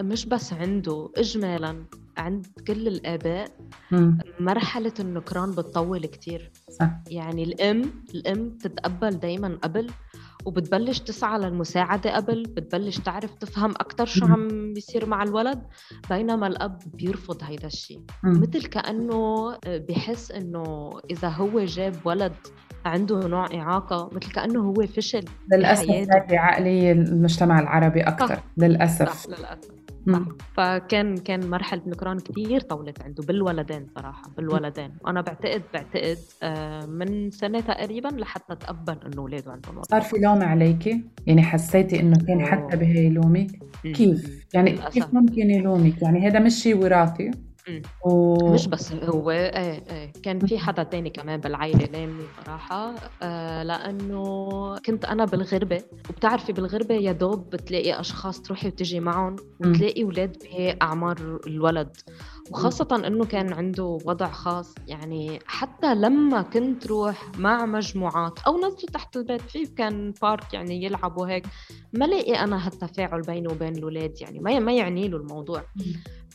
مش 0.00 0.26
بس 0.26 0.52
عنده 0.52 1.10
اجمالا 1.16 1.84
عند 2.18 2.46
كل 2.66 2.88
الآباء 2.88 3.48
مم. 3.90 4.18
مرحلة 4.40 4.92
النكران 5.00 5.50
بتطول 5.50 6.06
كتير 6.06 6.52
صح. 6.70 6.90
يعني 7.10 7.42
الأم 7.42 7.82
الأم 8.14 8.48
بتتقبل 8.48 9.10
دايما 9.10 9.58
قبل 9.62 9.90
وبتبلش 10.44 10.98
تسعى 10.98 11.38
للمساعدة 11.38 12.16
قبل 12.16 12.42
بتبلش 12.42 12.98
تعرف 12.98 13.34
تفهم 13.34 13.70
أكتر 13.70 14.06
شو 14.06 14.26
عم 14.26 14.72
بيصير 14.72 15.06
مع 15.06 15.22
الولد 15.22 15.62
بينما 16.10 16.46
الأب 16.46 16.78
بيرفض 16.94 17.42
هيدا 17.42 17.66
الشيء 17.66 18.00
مثل 18.24 18.66
كأنه 18.66 19.52
بحس 19.66 20.30
إنه 20.32 20.90
إذا 21.10 21.28
هو 21.28 21.64
جاب 21.64 21.94
ولد 22.04 22.32
عنده 22.84 23.28
نوع 23.28 23.46
إعاقة 23.54 24.10
مثل 24.12 24.32
كأنه 24.32 24.60
هو 24.60 24.86
فشل 24.86 25.24
للأسف 25.52 25.90
هذه 25.90 26.38
عقلية 26.38 26.92
المجتمع 26.92 27.60
العربي 27.60 28.00
أكثر 28.00 28.40
للأسف. 28.56 29.08
صح 29.08 29.38
للأسف. 29.38 29.78
صح. 30.12 30.22
فكان 30.56 31.16
كان 31.16 31.50
مرحلة 31.50 31.82
نكران 31.86 32.18
كثير 32.18 32.60
طولت 32.60 33.02
عنده 33.02 33.22
بالولدين 33.22 33.86
صراحة 33.94 34.30
بالولدين. 34.36 34.90
وأنا 35.04 35.20
بعتقد 35.20 35.62
بعتقد 35.74 36.18
آه، 36.42 36.86
من 36.86 37.30
سنة 37.30 37.60
تقريبا 37.60 38.08
لحتى 38.08 38.54
تقبل 38.54 38.96
إنه 39.06 39.22
اولاده 39.22 39.52
عندهم 39.52 39.82
صار 39.82 40.00
في 40.00 40.16
لوم 40.16 40.42
عليكي 40.42 41.04
يعني 41.26 41.42
حسيتي 41.42 42.00
إنه 42.00 42.16
كان 42.26 42.46
حتى 42.46 42.76
بهي 42.76 43.06
يلومك 43.06 43.50
كيف؟ 43.82 44.46
يعني 44.54 44.78
كيف 44.92 45.14
ممكن 45.14 45.50
يلومك؟ 45.50 46.02
يعني 46.02 46.28
هذا 46.28 46.38
مش 46.38 46.54
شيء 46.54 46.76
وراثي؟ 46.76 47.30
و... 48.04 48.36
مش 48.52 48.66
بس 48.66 48.92
هو 48.92 49.30
إيه 49.30 49.82
إيه 49.90 50.12
كان 50.22 50.46
في 50.46 50.58
حدا 50.58 50.82
تاني 50.82 51.10
كمان 51.10 51.40
بالعائلة 51.40 51.84
لامني 51.84 52.24
صراحة. 52.44 52.94
آه 53.22 53.62
لأنه 53.62 54.48
كنت 54.86 55.04
أنا 55.04 55.24
بالغربة 55.24 55.82
وبتعرفي 56.10 56.52
بالغربة 56.52 56.94
يا 56.94 57.12
دوب 57.12 57.50
بتلاقي 57.50 58.00
أشخاص 58.00 58.42
تروحي 58.42 58.68
وتجي 58.68 59.00
معهم 59.00 59.36
وتلاقي 59.60 60.02
أولاد 60.02 60.36
بهي 60.44 60.76
أعمار 60.82 61.40
الولد. 61.46 61.96
وخاصة 62.50 63.02
إنه 63.06 63.24
كان 63.24 63.52
عنده 63.52 63.84
وضع 63.84 64.30
خاص 64.30 64.74
يعني 64.86 65.38
حتى 65.46 65.94
لما 65.94 66.42
كنت 66.42 66.86
روح 66.86 67.30
مع 67.38 67.66
مجموعات 67.66 68.38
أو 68.38 68.56
نزلوا 68.56 68.90
تحت 68.92 69.16
البيت 69.16 69.40
في 69.40 69.66
كان 69.66 70.14
بارك 70.22 70.54
يعني 70.54 70.84
يلعبوا 70.84 71.26
هيك 71.26 71.46
ما 71.92 72.04
لاقي 72.04 72.32
أنا 72.32 72.66
هالتفاعل 72.66 73.22
بينه 73.22 73.50
وبين 73.50 73.76
الاولاد 73.76 74.20
يعني 74.20 74.38
ما 74.38 74.58
ما 74.58 74.72
يعني 74.72 75.08
له 75.08 75.16
الموضوع 75.16 75.62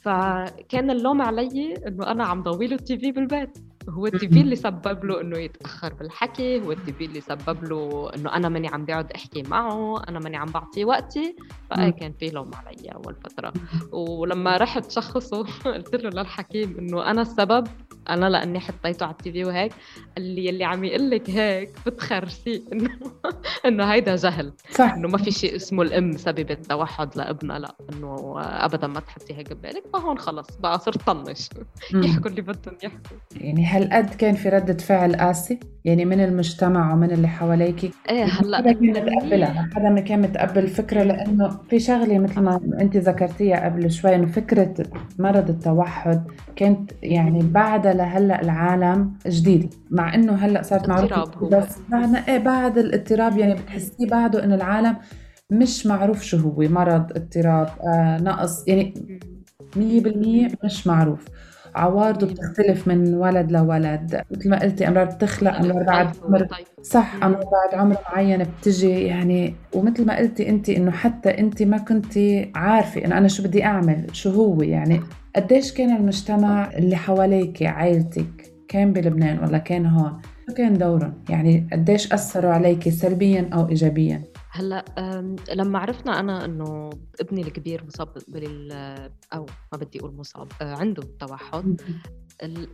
فكان 0.04 0.92
اللوم 0.92 1.22
علي 1.22 1.76
إنه 1.88 2.12
أنا 2.12 2.24
عم 2.24 2.44
ضوي 2.44 2.68
له 2.68 2.76
التي 2.76 2.98
في 2.98 3.12
بالبيت. 3.12 3.58
هو 3.90 4.08
التي 4.08 4.28
في 4.28 4.42
اللي 4.42 4.56
سبب 4.56 5.06
له 5.06 5.22
إنه 5.22 5.38
يتأخر 5.38 5.94
بالحكي 5.94 6.62
هو 6.62 6.72
التي 6.72 6.94
في 6.94 7.06
اللي 7.06 7.22
سبب 7.22 7.64
له 7.64 8.12
إنه 8.16 8.36
أنا 8.36 8.50
ماني 8.50 8.68
عم 8.68 8.86
بقعد 8.86 9.12
أحكي 9.12 9.44
معه 9.44 10.04
أنا 10.10 10.20
ماني 10.20 10.38
عم 10.38 10.46
بعطيه 10.46 10.86
وقتي. 10.86 11.36
فأي 11.70 11.92
كان 11.92 12.14
في 12.20 12.30
لوم 12.30 12.52
علي 12.56 12.90
أول 12.90 13.16
فترة. 13.16 13.54
ولما 13.92 14.58
رحت 14.58 14.92
شخصه 14.92 15.44
قلت 15.76 15.96
له 15.96 16.10
للحكيم 16.10 16.78
إنه 16.80 17.12
أنا 17.12 17.22
السبب 17.22 17.68
أنا 18.10 18.30
لأني 18.30 18.60
حطيته 18.60 19.06
على 19.06 19.12
التي 19.14 19.32
في 19.32 19.46
وهيك 19.46 19.74
قال 20.18 20.26
لي 20.26 20.46
يلي 20.46 20.64
عم 20.64 20.84
يقول 20.84 21.10
لك 21.10 21.30
هيك 21.30 21.70
بتخرسي 21.86 22.64
انه 22.74 22.90
إنه 23.66 23.86
هيدا 23.86 24.16
جهل. 24.16 24.54
صح. 24.72 24.94
إنه 24.94 25.08
ما 25.08 25.18
في 25.18 25.32
شيء 25.32 25.56
اسمه 25.56 25.84
الأم 25.84 26.12
سببت 26.18 26.66
توحد 26.66 27.18
لابنها 27.18 27.60
لا 27.60 27.76
إنه 27.94 28.36
ابدا 28.40 28.88
ما 28.88 29.00
تحطي 29.00 29.34
هيك 29.34 29.54
ببالك. 29.54 29.84
فهون 29.94 30.18
خلص 30.18 30.48
بقى 30.60 30.80
صرت 30.80 31.04
طنش. 31.08 31.50
يحكوا 31.94 32.30
اللي 32.30 32.42
بدهم 32.42 32.78
يحكوا. 32.84 33.18
يعني 33.36 33.66
هالقد 33.66 34.10
كان 34.14 34.36
في 34.36 34.50
ردة 34.50 34.78
فعل 34.78 35.16
قاسي؟ 35.16 35.60
يعني 35.86 36.06
من 36.06 36.24
المجتمع 36.24 36.94
ومن 36.94 37.12
اللي 37.12 37.28
حواليك؟ 37.28 37.92
إيه 38.10 38.24
هلأ 38.24 38.58
حدا 38.58 38.72
كان 38.72 38.90
متقبلها 38.90 39.70
حدا 39.76 39.90
ما 39.90 40.00
كان 40.02 40.22
متقبل 40.22 40.64
الفكرة 40.64 41.04
لأنه 41.04 41.60
في 41.70 41.80
شغلة 41.80 42.20
مثل 42.20 42.42
ما 42.42 42.60
أنت 42.82 42.98
ذكرتيها 42.98 43.66
قبل 43.66 43.92
شوي 43.92 44.16
إنه 44.16 44.26
فكرة 44.26 44.74
مرض 45.20 45.50
التوحد 45.50 46.28
كانت 46.56 46.92
يعني 47.04 47.44
لهلأ 47.94 48.42
العالم 48.42 49.14
جديدة 49.28 49.70
مع 49.92 50.16
إنه 50.16 50.34
هلأ 50.34 50.62
صارت 50.62 50.90
معروفة 50.90 51.48
بس 51.48 51.78
بعد 51.90 52.16
إيه 52.30 52.38
بعد 52.38 52.78
الاضطراب 52.78 53.38
يعني 53.38 53.54
بتحسيه 53.54 54.08
بعده 54.12 54.44
إنه 54.44 54.56
العالم 54.56 54.96
مش 55.52 55.88
معروف 55.88 56.22
شو 56.22 56.38
هو 56.38 56.56
مرض 56.62 57.12
اضطراب 57.12 57.68
آه 57.88 58.18
نقص 58.22 58.68
يعني 58.68 58.94
مية 59.76 60.02
بالمية 60.02 60.48
مش 60.64 60.88
معروف. 60.88 61.26
عوارضه 61.76 62.28
بتختلف 62.28 62.88
من 62.88 63.14
ولد 63.16 63.52
لولد. 63.52 64.22
مثل 64.32 64.50
ما 64.50 64.60
قلتي 64.62 64.88
امراض 64.88 65.16
بتخلق 65.16 65.56
امراض 65.56 65.86
بعد 65.86 66.08
عمر. 66.24 66.48
صح 66.82 67.16
امراض 67.24 67.44
بعد 67.44 67.80
عمر 67.82 67.98
معين 68.12 68.44
بتجي 68.44 68.90
يعني. 69.04 69.56
ومثل 69.74 70.06
ما 70.06 70.18
قلتي 70.18 70.50
انت 70.50 70.70
إنه 70.70 70.92
حتى 70.92 71.40
انت 71.40 71.64
ما 71.64 71.78
كنتي 71.78 72.52
عارفة 72.56 73.06
إنه 73.06 73.18
أنا 73.18 73.28
شو 73.28 73.44
بدي 73.44 73.64
أعمل 73.66 74.08
شو 74.12 74.30
هو 74.30 74.62
يعني. 74.62 75.02
قديش 75.36 75.74
كان 75.74 75.96
المجتمع 75.96 76.72
اللي 76.78 76.96
حواليك 76.96 77.64
عائلتك؟ 77.64 78.54
كان 78.68 78.94
بلبنان 78.94 79.44
ولا 79.44 79.58
كان 79.58 79.86
هون؟ 79.86 80.22
شو 80.50 80.54
كان 80.54 80.78
دورهم. 80.78 81.24
يعني 81.30 81.70
قديش 81.72 82.14
أثروا 82.14 82.52
عليك 82.52 82.90
سلبيا 82.90 83.50
أو 83.54 83.70
ايجابيا؟ 83.70 84.24
هلأ 84.52 84.86
لما 85.54 85.80
عرفنا 85.80 86.20
أنا 86.20 86.46
إنه 86.46 86.90
ابني 87.22 87.42
الكبير 87.42 87.84
مصاب 87.86 88.08
بال 88.28 88.72
أو 89.34 89.46
ما 89.72 89.78
بدي 89.78 90.00
أقول 90.00 90.16
مصاب 90.16 90.48
عنده 90.62 91.04
توحد. 91.20 91.82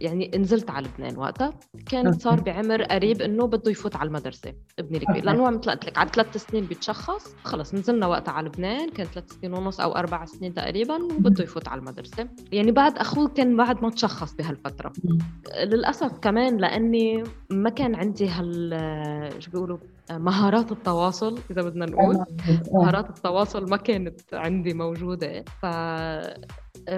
يعني 0.01 0.31
نزلت 0.37 0.69
على 0.69 0.87
لبنان 0.87 1.17
وقتها 1.17 1.53
كان 1.89 2.11
صار 2.11 2.41
بعمر 2.41 2.83
قريب 2.83 3.21
إنه 3.21 3.47
بده 3.47 3.71
يفوت 3.71 3.95
على 3.95 4.07
المدرسة 4.07 4.53
ابني 4.79 4.97
الكبير. 4.97 5.25
لأنه 5.25 5.45
هو 5.45 5.51
مثل 5.51 5.71
قلت 5.71 5.85
لك 5.85 5.97
على 5.97 6.09
ثلاث 6.13 6.37
سنين 6.37 6.65
بيتشخص 6.65 7.35
خلص 7.43 7.73
نزلنا 7.73 8.07
وقتها 8.07 8.31
على 8.31 8.47
لبنان 8.47 8.89
كان 8.89 9.07
ثلاث 9.07 9.33
سنين 9.33 9.53
ونص 9.53 9.79
أو 9.79 9.91
أربع 9.95 10.25
سنين 10.25 10.53
تقريبا 10.53 11.03
وبده 11.03 11.43
يفوت 11.43 11.67
على 11.67 11.79
المدرسة. 11.79 12.27
يعني 12.51 12.71
بعد 12.71 12.97
أخوه 12.97 13.27
كان 13.27 13.57
بعد 13.57 13.83
ما 13.83 13.89
تشخص 13.89 14.33
بهالفترة. 14.33 14.93
للأسف 15.63 16.17
كمان 16.17 16.57
لأني 16.57 17.23
ما 17.49 17.69
كان 17.69 17.95
عندي 17.95 18.27
هال 18.27 19.33
شو 19.39 19.51
بيقولوا؟ 19.51 19.77
مهارات 20.11 20.71
التواصل 20.71 21.39
إذا 21.51 21.61
بدنا 21.61 21.85
نقول 21.85 22.25
مهارات 22.71 23.09
التواصل 23.09 23.69
ما 23.69 23.77
كانت 23.77 24.33
عندي 24.33 24.73
موجودة 24.73 25.43
ف 25.61 25.65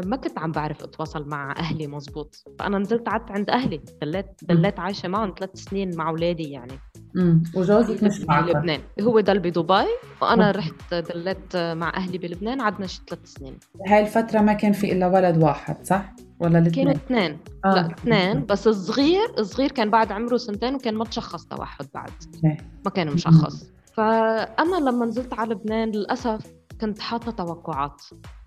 ما 0.05 0.15
كنت 0.15 0.39
عم 0.39 0.51
بعرف 0.51 0.83
أتواصل 0.83 1.29
مع 1.29 1.55
أهلي 1.57 1.87
مزبوط. 1.87 2.43
فأنا 2.59 2.77
نزلت 2.77 3.09
قعدت 3.09 3.31
عند 3.31 3.49
أهلي 3.49 3.81
دليت 4.01 4.25
دليت 4.41 4.79
عايشة 4.79 5.09
معهم 5.09 5.33
ثلاث 5.39 5.49
سنين 5.55 5.97
مع 5.97 6.09
أولادي 6.09 6.51
يعني. 6.51 6.73
امم 7.15 7.43
وجوزك 7.55 8.03
مش 8.03 8.21
معك؟ 8.21 8.43
بلبنان 8.43 8.81
هو 9.01 9.19
ضل 9.19 9.39
بدبي 9.39 9.85
وأنا 10.21 10.51
رحت 10.51 10.93
دليت 10.93 11.55
مع 11.55 11.93
أهلي 11.95 12.17
بلبنان 12.17 12.61
قعدنا 12.61 12.87
شي 12.87 13.01
ثلاث 13.09 13.25
سنين. 13.25 13.57
هاي 13.87 14.01
الفترة 14.01 14.39
ما 14.39 14.53
كان 14.53 14.71
في 14.71 14.91
إلا 14.91 15.07
ولد 15.07 15.43
واحد 15.43 15.85
صح؟ 15.85 16.13
ولا 16.41 16.59
الاثنين 16.59 16.85
كانوا 16.85 16.91
اثنين 16.91 17.39
آه. 17.65 17.73
لا 17.73 17.91
اثنين 17.91 18.45
بس 18.45 18.67
الصغير 18.67 19.39
الصغير 19.39 19.71
كان 19.71 19.89
بعد 19.89 20.11
عمره 20.11 20.37
سنتين 20.37 20.75
وكان 20.75 20.95
ما 20.95 21.05
تشخص 21.05 21.45
توحد 21.45 21.87
بعد. 21.93 22.11
ما 22.85 22.91
كان 22.91 23.07
مشخص. 23.07 23.71
فأنا 23.93 24.75
لما 24.75 25.05
نزلت 25.05 25.33
على 25.33 25.53
لبنان 25.53 25.91
للأسف 25.91 26.53
كنت 26.81 26.99
حاطة 26.99 27.31
توقعات. 27.31 28.01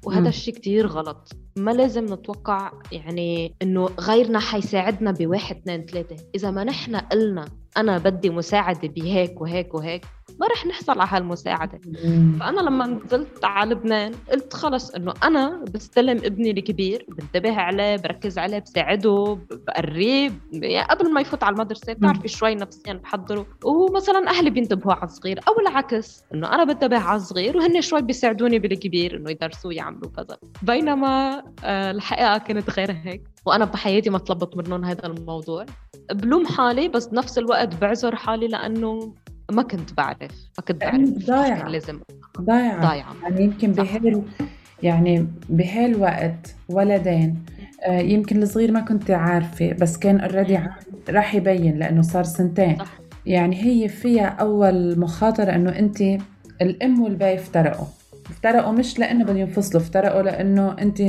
وهذا. 0.06 0.28
الشيء 0.28 0.54
كتير 0.54 0.87
غلط. 0.87 1.28
ما 1.56 1.70
لازم 1.70 2.04
نتوقع 2.04 2.73
يعني 2.92 3.54
إنه 3.62 3.88
غيرنا 4.00 4.38
حيساعدنا 4.38 5.11
بواحد 5.12 5.56
اثنين 5.56 5.84
ثلاثة. 5.87 6.16
إذا 6.34 6.50
ما 6.50 6.64
نحن 6.64 6.96
قلنا 6.96 7.44
أنا 7.76 7.99
بدي 7.99 8.30
مساعدة 8.30 8.88
بهيك 8.88 9.40
وهيك 9.40 9.75
وهيك 9.75 10.04
ما 10.40 10.46
رح 10.46 10.66
نحصل 10.66 11.00
على 11.00 11.11
هالمساعدة. 11.12 11.80
فأنا 12.40 12.61
لما 12.61 12.87
نزلت 12.87 13.44
على 13.44 13.70
لبنان 13.75 14.12
قلت 14.32 14.52
خلص 14.52 14.90
إنه 14.90 15.14
أنا 15.25 15.64
بستلم 15.75 16.16
ابني 16.25 16.50
الكبير 16.50 17.06
بنتبه 17.08 17.54
عليه 17.56 17.96
بركز 17.96 18.38
عليه 18.38 18.58
بساعده 18.58 19.34
ب- 19.50 19.64
بقريه. 19.66 20.30
يعني 20.52 20.88
قبل 20.88 21.12
ما 21.12 21.20
يفوت 21.20 21.42
على 21.42 21.52
المدرسة 21.54 21.92
بتعرفي 21.92 22.28
شوي 22.28 22.54
نفسيا 22.54 22.92
بحضره. 22.92 23.46
ومثلا 23.64 24.28
أهلي 24.30 24.50
بينتبهوا 24.50 24.92
على 24.94 25.04
الصغير 25.04 25.40
أو 25.49 25.61
العكس 25.61 26.25
إنه 26.34 26.54
أنا 26.54 26.64
بنتبه 26.64 26.99
على 26.99 27.16
الصغير 27.16 27.56
وهن 27.56 27.80
شوي 27.80 28.02
بيساعدوني 28.02 28.58
بالكبير 28.58 29.16
إنه 29.16 29.30
يدرسوا 29.30 29.73
يعملوا 29.73 29.94
كذا. 30.01 30.37
بينما 30.63 31.43
آه، 31.65 31.91
الحقيقة 31.91 32.39
كانت 32.39 32.71
غير 32.71 32.93
هيك 33.05 33.29
وأنا 33.47 33.65
بحياتي 33.65 34.11
ما 34.11 34.19
طلبت 34.19 34.57
منهم 34.57 34.85
هذا 34.85 35.07
الموضوع. 35.07 35.67
بلوم 36.13 36.47
حالي 36.47 36.89
بس 36.89 37.07
بنفس 37.07 37.39
الوقت 37.39 37.75
بعذر 37.75 38.17
حالي 38.17 38.49
لأنه 38.49 39.15
ما 39.53 39.63
كنت 39.63 39.93
بعرف 39.93 40.19
ما 40.59 40.65
كنت 40.69 40.81
بعرف 40.81 41.01
ضايعة. 41.27 41.59
كان 41.63 41.69
لازم. 41.73 42.01
ضايعة. 42.41 42.89
ضايعة. 42.89 43.15
يعني 43.23 43.45
يمكن. 43.45 43.73
بهال 43.73 44.23
يعني 44.83 45.27
بهالوقت 45.49 46.55
ولدين 46.69 47.45
آه، 47.87 48.01
يمكن 48.01 48.43
الصغير 48.43 48.73
ما 48.73 48.81
كنت 48.81 49.11
عارفة 49.11 49.73
بس 49.73 49.97
كان 49.99 50.21
اوريدي 50.21 50.61
راح 51.09 51.35
يبين 51.35 51.79
لأنه 51.79 52.03
صار 52.03 52.23
سنتين. 52.25 52.77
صح. 52.79 52.99
يعني 53.27 53.65
هي 53.65 53.89
فيها 53.89 54.27
أول 54.27 54.99
مخاطرة 55.01 55.55
إنه 55.55 55.79
أنت 55.79 56.01
الأم 56.63 57.03
والبي 57.02 57.35
افترقوا. 57.35 57.87
افترقوا 58.31 58.73
مش 58.73 58.99
لأنه 58.99 59.25
بدهم 59.25 59.37
ينفصلوا 59.37 59.83
افترقوا 59.83 60.23
لأنه 60.23 60.76
أنت 60.78 61.02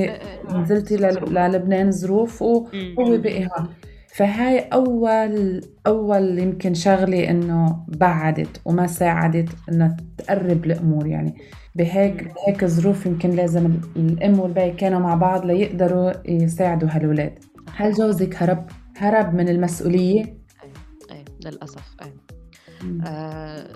نزلتي 0.56 0.98
لل- 0.98 1.34
للبنان 1.34 1.92
ظروف 1.92 2.42
وهو 2.42 2.68
بقي 2.98 3.44
هون. 3.46 3.68
فهاي 4.16 4.60
أول 4.60 5.62
أول 5.88 6.40
يمكن 6.40 6.74
شغلة 6.74 7.30
إنه 7.30 7.86
بعدت 7.88 8.62
وما 8.66 8.88
ساعدت 8.88 9.50
إنها 9.72 9.98
تقرب 10.18 10.66
الأمور 10.66 11.08
يعني. 11.08 11.36
بهيك. 11.76 12.34
بهيك 12.34 12.66
ظروف 12.66 13.06
يمكن 13.06 13.30
لازم 13.30 13.66
ال- 13.66 13.80
الأم 13.98 14.40
والبي 14.40 14.72
كانوا 14.72 15.00
مع 15.00 15.16
بعض 15.16 15.46
ليقدروا 15.46 16.12
يساعدوا 16.30 16.90
هالولاد. 16.92 17.40
هل 17.76 17.94
جوزك 17.94 18.44
هرب؟ 18.44 18.66
هرب 18.98 19.34
من 19.34 19.50
المسؤولية؟ 19.50 20.24
إيه 21.12 21.26
للأسف 21.46 21.96
إيه 22.02 22.14
مم. 22.84 23.02
آه 23.08 23.68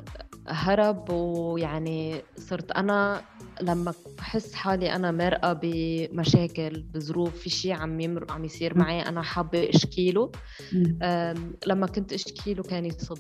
هرب 0.49 1.09
ويعني 1.09 2.21
صرت 2.37 2.71
أنا 2.71 3.21
لما 3.61 3.93
بحس 4.17 4.53
حالي 4.53 4.95
أنا 4.95 5.11
مرقه 5.11 5.53
بمشاكل 5.63 6.81
بظروف 6.93 7.35
في 7.37 7.49
شيء 7.49 7.73
عم 7.73 7.99
يمر 7.99 8.25
عم 8.31 8.45
يصير. 8.45 8.77
معي 8.77 9.01
أنا 9.01 9.21
حابة 9.21 9.69
اشكيله 9.69 10.31
مم. 10.73 10.99
آم، 11.01 11.53
لما 11.67 11.87
كنت 11.87 12.13
اشكيله 12.13 12.63
كان 12.63 12.85
يصد 12.85 13.19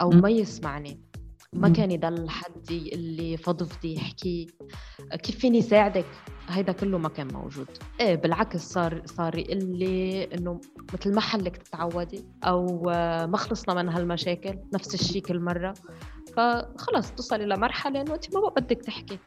أو 0.00 0.10
مم. 0.10 0.20
ما 0.20 0.30
يسمعني 0.30 1.00
ما. 1.52 1.68
كان 1.68 1.90
يضل 1.90 2.28
حدي 2.30 2.94
اللي 2.94 3.36
فضفتي 3.36 3.94
يحكي 3.94 4.46
كيف 5.22 5.38
فيني 5.38 5.62
ساعدك 5.62 6.04
هيدا 6.48 6.72
كله 6.72 6.98
ما 6.98 7.08
كان 7.08 7.28
موجود 7.32 7.66
إيه 8.00 8.14
بالعكس 8.14 8.60
صار 8.60 9.02
صار 9.06 9.38
يقول 9.38 9.78
لي 9.78 10.24
إنه 10.24 10.60
مثل 10.94 11.14
ما 11.14 11.20
حلك 11.20 11.56
تتعودي 11.56 12.24
أو 12.44 12.90
آه، 12.90 13.26
ما 13.26 13.36
خلصنا 13.36 13.74
من 13.82 13.88
هالمشاكل 13.88 14.58
نفس 14.74 14.94
الشيء 14.94 15.22
كل 15.22 15.40
مرة 15.40 15.74
فخلص 16.38 17.10
توصلي 17.12 17.46
لمرحله 17.46 18.00
إنه 18.00 18.14
أنت 18.14 18.34
ما 18.34 18.40
بقى 18.40 18.62
بدك 18.62 18.82
تحكي 18.82 19.18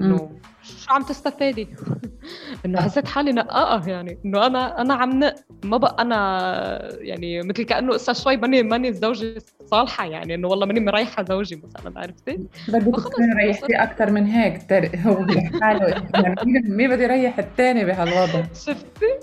إنه 0.00 0.30
شو 0.62 0.92
عم 0.94 1.02
تستفادي 1.02 1.68
إنه 2.66 2.80
حسيت 2.80 3.08
حالي 3.08 3.32
نقاقه 3.32 3.88
يعني 3.88 4.18
إنه 4.24 4.46
أنا 4.46 4.80
أنا 4.80 4.94
عم 4.94 5.18
نق 5.18 5.34
ما 5.64 5.76
بقى 5.76 5.96
أنا 6.02 6.94
يعني 7.00 7.42
مثل 7.42 7.62
كأنه 7.62 7.92
قصه 7.92 8.12
شوي 8.12 8.36
ماني 8.36 8.62
ماني 8.62 8.88
الزوجه 8.88 9.36
الصالحه 9.60 10.06
يعني 10.06 10.34
إنه 10.34 10.48
والله 10.48 10.66
ماني 10.66 10.80
مريحة 10.80 11.24
زوجي 11.24 11.62
مثلا 11.76 12.00
عرفتي 12.00 12.38
بدك 12.68 12.96
تكوني 12.96 13.32
ريحتي 13.44 13.74
أكثر 13.76 14.10
من 14.10 14.26
هيك 14.26 14.72
هو 15.06 15.20
لحاله 15.24 15.88
يعني 16.14 16.34
مين- 16.44 16.76
مين 16.76 16.90
بده 16.90 17.02
يريح 17.04 17.38
الثاني 17.38 17.84
بهالوضع؟ 17.84 18.42
شفتي 18.54 19.18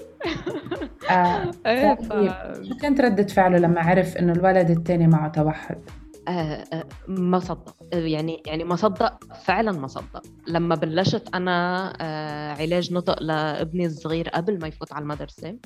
آه. 1.09 1.51
إيه 1.65 1.95
ف... 1.95 2.09
طيب. 2.09 2.31
شو 2.63 2.75
كانت 2.81 3.01
ردة 3.01 3.27
فعله 3.27 3.57
لما 3.57 3.81
عرف 3.81 4.17
إنه 4.17 4.33
الولد 4.33 4.69
الثاني 4.69 5.07
معه 5.07 5.27
توحد؟ 5.27 5.77
آه 6.27 6.65
آه 6.73 6.83
ما 7.07 7.39
صدق 7.39 7.75
آه، 7.93 7.97
يعني 7.97 8.43
يعني 8.45 8.63
ما 8.63 8.75
صدق 8.75 9.19
فعلا 9.45 9.71
ما 9.71 9.87
صدق 9.87 10.23
لما 10.47 10.75
بلشت 10.75 11.35
أنا 11.35 11.87
علاج 12.59 12.93
نطق 12.93 13.23
لابني 13.23 13.85
الصغير 13.85 14.29
قبل 14.29 14.59
ما 14.59 14.67
يفوت 14.67 14.93
على 14.93 15.03
المدرسة 15.03 15.57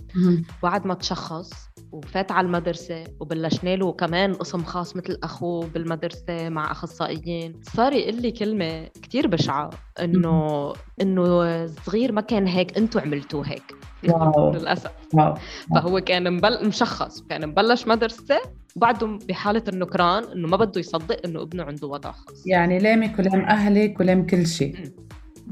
بعد 0.64 0.88
ما 0.88 0.94
تشخص 0.94 1.50
وفات 1.92 2.32
على 2.32 2.46
المدرسة 2.48 3.04
وبلشنا 3.20 3.76
له 3.76 3.92
كمان 3.92 4.34
قسم 4.34 4.64
خاص 4.64 4.96
مثل 4.96 5.18
أخوه 5.24 5.68
بالمدرسة 5.68 6.50
مع 6.50 6.72
أخصائيين 6.72 7.62
صار 7.76 7.94
يقول 7.94 8.22
لي 8.22 8.32
كلمة 8.32 8.84
كتير 9.02 9.28
بشعة 9.28 9.70
إنه 10.02 10.74
إنه 11.02 11.44
الصغير 11.64 12.12
ما 12.12 12.22
كان 12.22 12.48
هيك 12.48 12.78
أنتوا 12.78 13.02
عملتوه 13.02 13.48
هيك. 13.48 13.76
واو. 15.14 15.36
فهو 15.76 16.00
كان 16.02 16.34
مبل... 16.34 16.68
مشخص. 16.68 17.22
كان 17.22 17.50
مبلش 17.50 17.88
مدرسة 17.88 18.42
وبعده 18.76 19.20
بحالة 19.28 19.64
النكران 19.68 20.24
إنه 20.24 20.48
ما 20.48 20.58
بده 20.58 20.80
يصدق 20.80 21.26
إنه 21.26 21.42
ابنه 21.42 21.64
عنده 21.64 21.88
وضع 21.88 22.12
خاص. 22.12 22.48
يعني 22.48 22.80
لامك 22.80 23.20
ولام 23.20 23.42
أهلك 23.42 24.00
ولام 24.00 24.26
كل 24.28 24.48
شيء. 24.48 24.92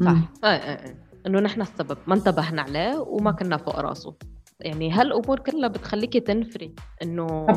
صح 0.06 0.18
آه 0.44 0.48
آه 0.48 0.48
آه. 0.48 0.96
إنه 1.28 1.40
نحن 1.40 1.62
السبب. 1.62 1.98
ما 2.08 2.16
انتبهنا 2.16 2.62
عليه 2.62 3.00
وما 3.00 3.32
كنا 3.32 3.58
فوق 3.58 3.80
راسه. 3.80 4.16
يعني 4.60 4.92
هالأمور 4.92 5.40
كلها 5.40 5.68
بتخليكي 5.68 6.20
تنفري. 6.20 6.76
إنه. 7.04 7.48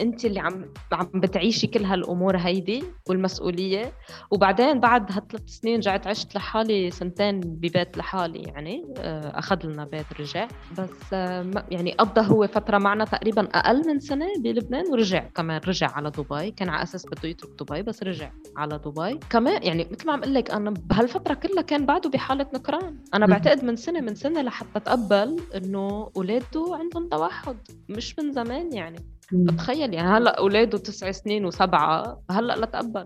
أنت 0.00 0.24
اللي 0.24 0.40
عم 0.40 0.64
عم 0.92 1.10
بتعيشي 1.14 1.66
كل 1.66 1.84
هالأمور 1.84 2.36
هيدي 2.36 2.84
والمسؤولية. 3.08 3.92
وبعدين 4.30 4.80
بعد 4.80 5.12
هالثلاث 5.12 5.42
سنين 5.46 5.76
رجعت 5.76 6.06
عشت 6.06 6.34
لحالي 6.36 6.90
سنتين 6.90 7.40
ببيت 7.40 7.98
لحالي 7.98 8.38
يعني 8.38 8.94
آه، 8.98 9.38
أخذ 9.38 9.66
لنا 9.66 9.84
بيت 9.84 10.06
رجع. 10.20 10.48
بس 10.78 11.12
آه، 11.12 11.64
يعني 11.70 11.92
قضى 11.92 12.20
هو 12.20 12.46
فترة 12.46 12.78
معنا 12.78 13.04
تقريبا 13.04 13.48
أقل 13.52 13.88
من 13.88 14.00
سنة 14.00 14.26
بلبنان 14.38 14.84
ورجع 14.92 15.24
كمان 15.34 15.60
رجع 15.68 15.90
على 15.90 16.10
دبي. 16.10 16.50
كان 16.50 16.68
على 16.68 16.82
أساس 16.82 17.06
بده 17.06 17.28
يترك 17.28 17.50
دبي 17.62 17.82
بس 17.82 18.02
رجع 18.02 18.30
على 18.56 18.78
دبي. 18.78 19.18
كمان 19.30 19.62
يعني 19.62 19.88
مثل 19.92 20.06
ما 20.06 20.12
عم 20.12 20.18
أقول 20.20 20.34
لك 20.34 20.50
أنا 20.50 20.70
بهالفترة 20.70 21.34
كلها 21.34 21.62
كان 21.62 21.86
بعده 21.86 22.10
بحالة 22.10 22.46
نكران. 22.54 22.98
أنا. 23.14 23.26
بعتقد 23.26 23.64
من 23.64 23.76
سنه 23.76 24.00
من 24.00 24.14
سنة 24.14 24.42
لحتى 24.42 24.80
تقبل 24.80 25.40
إنه 25.56 26.10
أولاده 26.16 26.66
عندهم 26.72 27.08
توحد. 27.08 27.56
مش 27.88 28.18
من 28.18 28.32
زمان 28.32 28.72
يعني. 28.72 28.81
مم. 29.32 29.46
تخيل 29.46 29.94
يعني 29.94 30.08
هلأ 30.08 30.38
أولاده 30.38 30.78
تسع 30.78 31.10
سنين 31.10 31.44
وسبعة 31.44 32.22
هلأ 32.30 32.56
لتقبل 32.56 33.04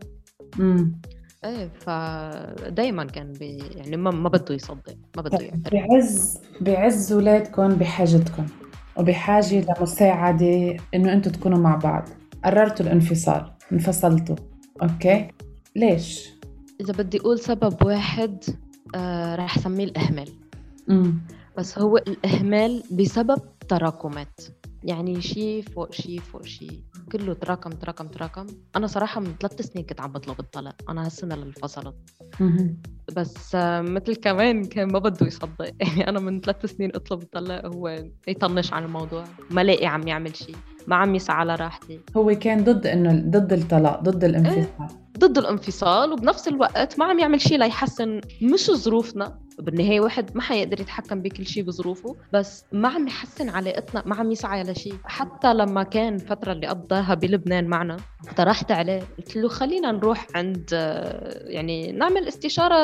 مم. 0.59 1.01
إيه 1.45 1.69
فدايما 1.69 3.05
كان 3.05 3.33
بي 3.33 3.57
يعني 3.57 3.97
ما, 3.97 4.11
ما 4.11 4.29
بده 4.29 4.55
يصدق 4.55 4.97
ما 5.17 5.23
بده 5.23 5.39
يعترف. 5.39 5.73
بعز 5.73 6.39
بعز 6.61 7.13
ولادكم 7.13 7.69
بحاجتكم. 7.69 8.47
وبحاجة 8.97 9.65
لمساعدة 9.79 10.77
إنه 10.95 11.13
أنتوا 11.13 11.33
تكونوا 11.33 11.59
مع 11.59 11.77
بعض. 11.77 12.09
قررتوا 12.45 12.87
الانفصال 12.87 13.53
انفصلتوا. 13.73 14.37
okay؟ 14.83 15.29
ليش؟ 15.77 16.31
إذا 16.81 16.93
بدي 16.93 17.21
أقول 17.21 17.39
سبب 17.39 17.85
واحد 17.85 18.45
آه 18.95 19.35
رح 19.37 19.59
سميه 19.59 19.85
الإهمال. 19.85 20.29
مم. 20.89 21.19
بس 21.59 21.79
هو 21.79 21.97
الإهمال 21.97 22.83
بسبب 22.91 23.39
تراكمات. 23.69 24.41
يعني 24.87 25.21
شيء 25.21 25.63
فوق 25.63 25.93
شيء 25.93 26.21
فوق 26.21 26.45
شيء 26.45 26.83
كله 27.13 27.35
تراكم 27.35 27.71
تراكم 27.71 28.09
تراكم. 28.09 28.47
أنا 28.77 28.87
صراحة 28.87 29.21
من 29.21 29.35
ثلاث 29.41 29.63
سنين 29.63 29.85
كنت 29.85 30.01
عم 30.01 30.13
بطلب 30.13 30.41
الطلاق. 30.41 30.75
أنا 30.89 31.07
هالسنة 31.07 31.35
اللي 31.35 31.47
انفصلت. 31.47 31.95
بس 33.17 33.55
آه، 33.55 33.81
مثل 33.81 34.15
كمان 34.17 34.65
كان 34.65 34.93
ما 34.93 34.99
بده 34.99 35.27
يصدق. 35.27 35.65
يعني 35.81 36.09
أنا 36.09 36.21
من 36.21 36.41
ثلاث 36.41 36.67
سنين 36.67 36.91
أطلب 36.95 37.23
الطلاق 37.23 37.67
هو 37.67 38.05
يطنش 38.29 38.73
عن 38.73 38.85
الموضوع. 38.85 39.25
ما 39.51 39.65
لاقي 39.65 39.87
عم 39.87 40.09
يعمل 40.09 40.37
شيء 40.37 40.57
ما 40.87 40.97
عم 40.97 41.15
يسعى 41.15 41.37
على 41.37 41.55
راحتي. 41.55 42.01
هو 42.17 42.35
كان 42.35 42.65
ضد 42.65 42.87
إنه 42.87 43.13
ضد 43.31 43.53
الطلاق 43.53 44.03
ضد 44.03 44.25
الانفصال. 44.25 44.89
ضد 45.19 45.39
الانفصال 45.39 46.13
وبنفس 46.13 46.49
الوقت 46.49 46.99
ما 46.99 47.05
عم 47.05 47.19
يعمل 47.19 47.41
شيء 47.41 47.59
ليحسن 47.59 48.21
مش 48.43 48.71
ظروفنا. 48.71 49.39
بالنهاية 49.59 50.01
واحد 50.01 50.31
ما 50.37 50.43
حيقدر 50.43 50.81
يتحكم 50.81 51.23
بكل 51.23 51.47
شيء 51.47 51.63
بظروفه 51.63 52.17
بس 52.33 52.65
ما 52.73 52.89
عم 52.89 53.07
يحسن 53.09 53.49
علاقتنا 53.49 54.03
ما 54.07 54.17
عم 54.17 54.33
يسعى 54.33 54.63
لشيء 54.63 54.95
حتى 55.05 55.55
لما 55.55 55.83
كان 55.83 56.15
الفترة 56.15 56.53
اللي 56.53 56.67
قضاها 56.67 57.15
بلبنان 57.15 57.67
معنا 57.67 57.97
اقترحت 58.27 58.73
عليه 58.73 59.03
قلت 59.19 59.37
له 59.37 59.49
خلينا 59.49 59.93
نروح 59.93 60.27
عند 60.35 60.71
يعني 61.47 61.93
نعمل 61.93 62.29
استشارة 62.29 62.77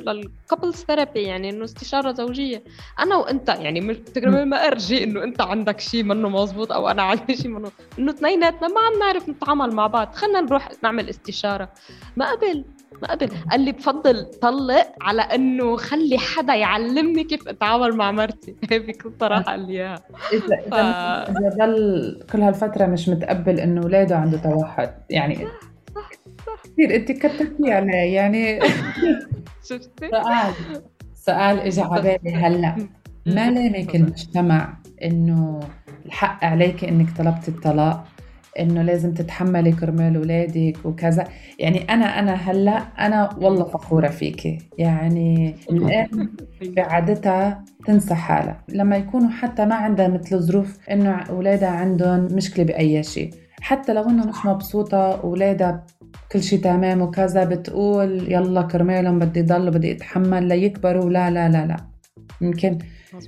لل 0.00 0.16
couples 0.16 0.74
therapy 0.74 1.22
يعني 1.22 1.50
إنه 1.50 1.64
استشارة 1.64 2.12
زوجية. 2.12 2.64
أنا 3.00 3.16
وأنت 3.16 3.48
يعني 3.48 3.94
تقريبا 3.94 4.44
ما 4.44 4.66
أرجي 4.66 5.04
إنه 5.04 5.24
أنت 5.24 5.40
عندك 5.40 5.80
شيء 5.80 6.02
منه 6.02 6.28
مزبوط 6.28 6.72
أو 6.72 6.88
أنا 6.88 7.02
عندي 7.02 7.36
شيء 7.36 7.48
منه. 7.48 7.70
إنه 7.98 8.12
اثنيناتنا 8.12 8.68
ما 8.68 8.80
عم 8.80 8.98
نعرف 8.98 9.28
نتعامل 9.28 9.74
مع 9.74 9.86
بعض. 9.86 10.14
خلينا 10.14 10.40
نروح 10.40 10.68
نعمل 10.82 11.08
ما 12.16 12.32
قبل 12.32 12.64
ما 13.02 13.08
قبل 13.08 13.28
قال 13.50 13.60
لي 13.60 13.72
بفضل 13.72 14.30
طلق 14.42 14.86
على 15.00 15.22
إنه 15.22 15.76
خلي 15.76 16.18
حدا 16.18 16.54
يعلمني 16.54 17.24
كيف 17.24 17.48
أتعامل 17.48 17.96
مع 17.96 18.12
مرتي. 18.12 18.56
هي 18.70 18.78
بكل 18.78 19.12
صراحة 19.20 19.42
قال 19.42 19.66
لي 19.66 19.72
إياها. 19.72 20.02
اذا 20.32 20.56
ف... 20.70 21.58
ضل 21.58 22.26
كل 22.32 22.40
هالفترة 22.40 22.86
مش 22.86 23.08
متقبل 23.08 23.60
إنه 23.60 23.82
اولاده 23.82 24.16
عنده 24.16 24.38
توحد. 24.38 24.94
يعني 25.10 25.46
كثير 26.64 26.96
انت 26.96 27.12
كترتي 27.12 27.72
عليه. 27.72 28.14
يعني 28.14 28.60
شفتي؟ 29.68 30.08
سؤال 30.10 30.54
سؤال 31.14 31.60
اجى 31.60 31.80
على 31.80 32.18
بالي 32.22 32.34
هلأ. 32.34 32.76
ما 33.26 33.50
لامك 33.50 33.96
المجتمع 33.96 34.76
إنه 35.02 35.60
الحق 36.06 36.44
عليك 36.44 36.84
إنك 36.84 37.16
طلبتي 37.18 37.50
الطلاق؟ 37.50 38.04
إنه 38.58 38.82
لازم 38.82 39.14
تتحملي 39.14 39.72
كرمال 39.72 40.16
اولادك 40.16 40.76
وكذا. 40.84 41.24
يعني 41.58 41.78
أنا 41.78 42.18
أنا 42.18 42.34
هلأ 42.34 42.78
أنا 42.78 43.30
والله 43.40 43.64
فخورة 43.64 44.08
فيكي 44.08 44.58
يعني 44.78 45.54
الام 45.70 46.36
بعادتها 46.62 47.64
تنسى 47.86 48.14
حالها. 48.14 48.64
لما 48.68 48.96
يكونوا 48.96 49.30
حتى 49.30 49.64
ما 49.64 49.74
عندها 49.74 50.08
مثل 50.08 50.38
ظروف 50.38 50.78
إنه 50.90 51.10
اولادها 51.10 51.68
عندهم 51.68 52.20
مشكلة 52.20 52.64
بأي 52.64 53.02
شيء. 53.02 53.30
حتى 53.60 53.92
لو 53.92 54.02
إنه 54.02 54.26
مش 54.26 54.46
مبسوطة 54.46 55.20
اولادها 55.20 55.84
كل 56.32 56.42
شيء 56.42 56.60
تمام 56.60 57.00
وكذا 57.02 57.44
بتقول 57.44 58.32
يلا 58.32 58.62
كرمالهم 58.62 59.18
بدي 59.18 59.42
ضل 59.42 59.70
بدي 59.70 59.92
أتحمل 59.92 60.48
ليكبروا. 60.48 61.10
لا 61.10 61.30
لا 61.30 61.48
لا 61.48 61.66
لا. 61.66 61.76
يمكن 62.40 62.78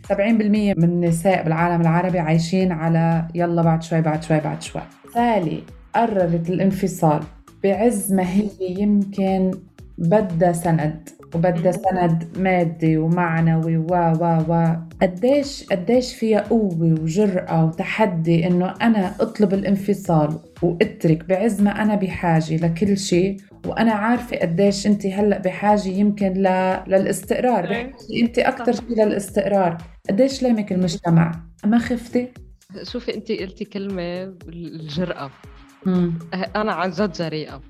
70% 0.07 0.75
من 0.77 0.85
النساء 0.85 1.45
بالعالم 1.45 1.81
العربي 1.81 2.19
عايشين 2.19 2.73
على 2.73 3.29
يلا 3.35 3.63
بعد 3.63 3.83
شوي 3.83 4.01
بعد 4.01 4.23
شوي 4.23 4.41
بعد 4.41 4.63
شوي. 4.63 4.83
سالي 5.15 5.63
قررت 5.95 6.51
الانفصال 6.51 7.23
بعز 7.65 8.13
ما 8.13 8.23
هي 8.33 8.49
يمكن 8.61 9.51
بدها 9.99 10.53
سند 10.53 11.09
وبدها 11.35 11.73
سند 11.73 12.39
مادي 12.39 12.97
ومعنوي 12.97 13.77
و 13.77 13.87
و 13.91 14.45
و. 14.49 14.77
قديش 15.03 15.65
قديش 15.65 16.15
فيها 16.15 16.41
قوة 16.41 16.97
وجرأة 17.03 17.65
وتحدي 17.65 18.47
إنه 18.47 18.75
أنا 18.83 19.15
أطلب 19.21 19.55
الانفصال 19.55 20.39
وأترك 20.63 21.25
بعز 21.29 21.63
ما 21.63 21.83
أنا 21.83 21.95
بحاجة 21.95 22.57
لكل 22.57 22.99
شيء 22.99 23.37
وأنا 23.67 23.93
عارفة 23.93 24.37
قديش 24.37 24.87
أنت 24.87 25.07
هلأ 25.07 25.39
بحاجة 25.39 25.89
يمكن 25.89 26.33
ل... 26.33 26.43
للاستقرار 26.87 27.63
بحاجة 27.63 27.95
أنت 28.23 28.39
أكثر 28.39 28.73
شيء 28.73 29.05
للاستقرار. 29.05 29.79
قديش 30.11 30.43
لامك 30.43 30.73
المجتمع؟ 30.73 31.33
ما 31.65 31.79
خفتي؟ 31.79 32.29
شوفي 32.83 33.15
انت 33.15 33.33
قلتي 33.33 33.65
كلمة 33.65 34.23
الجرأة. 34.49 35.31
مم. 35.87 36.19
أنا 36.57 36.73
عن 36.73 36.91
جد 36.91 37.13
جريئة. 37.13 37.61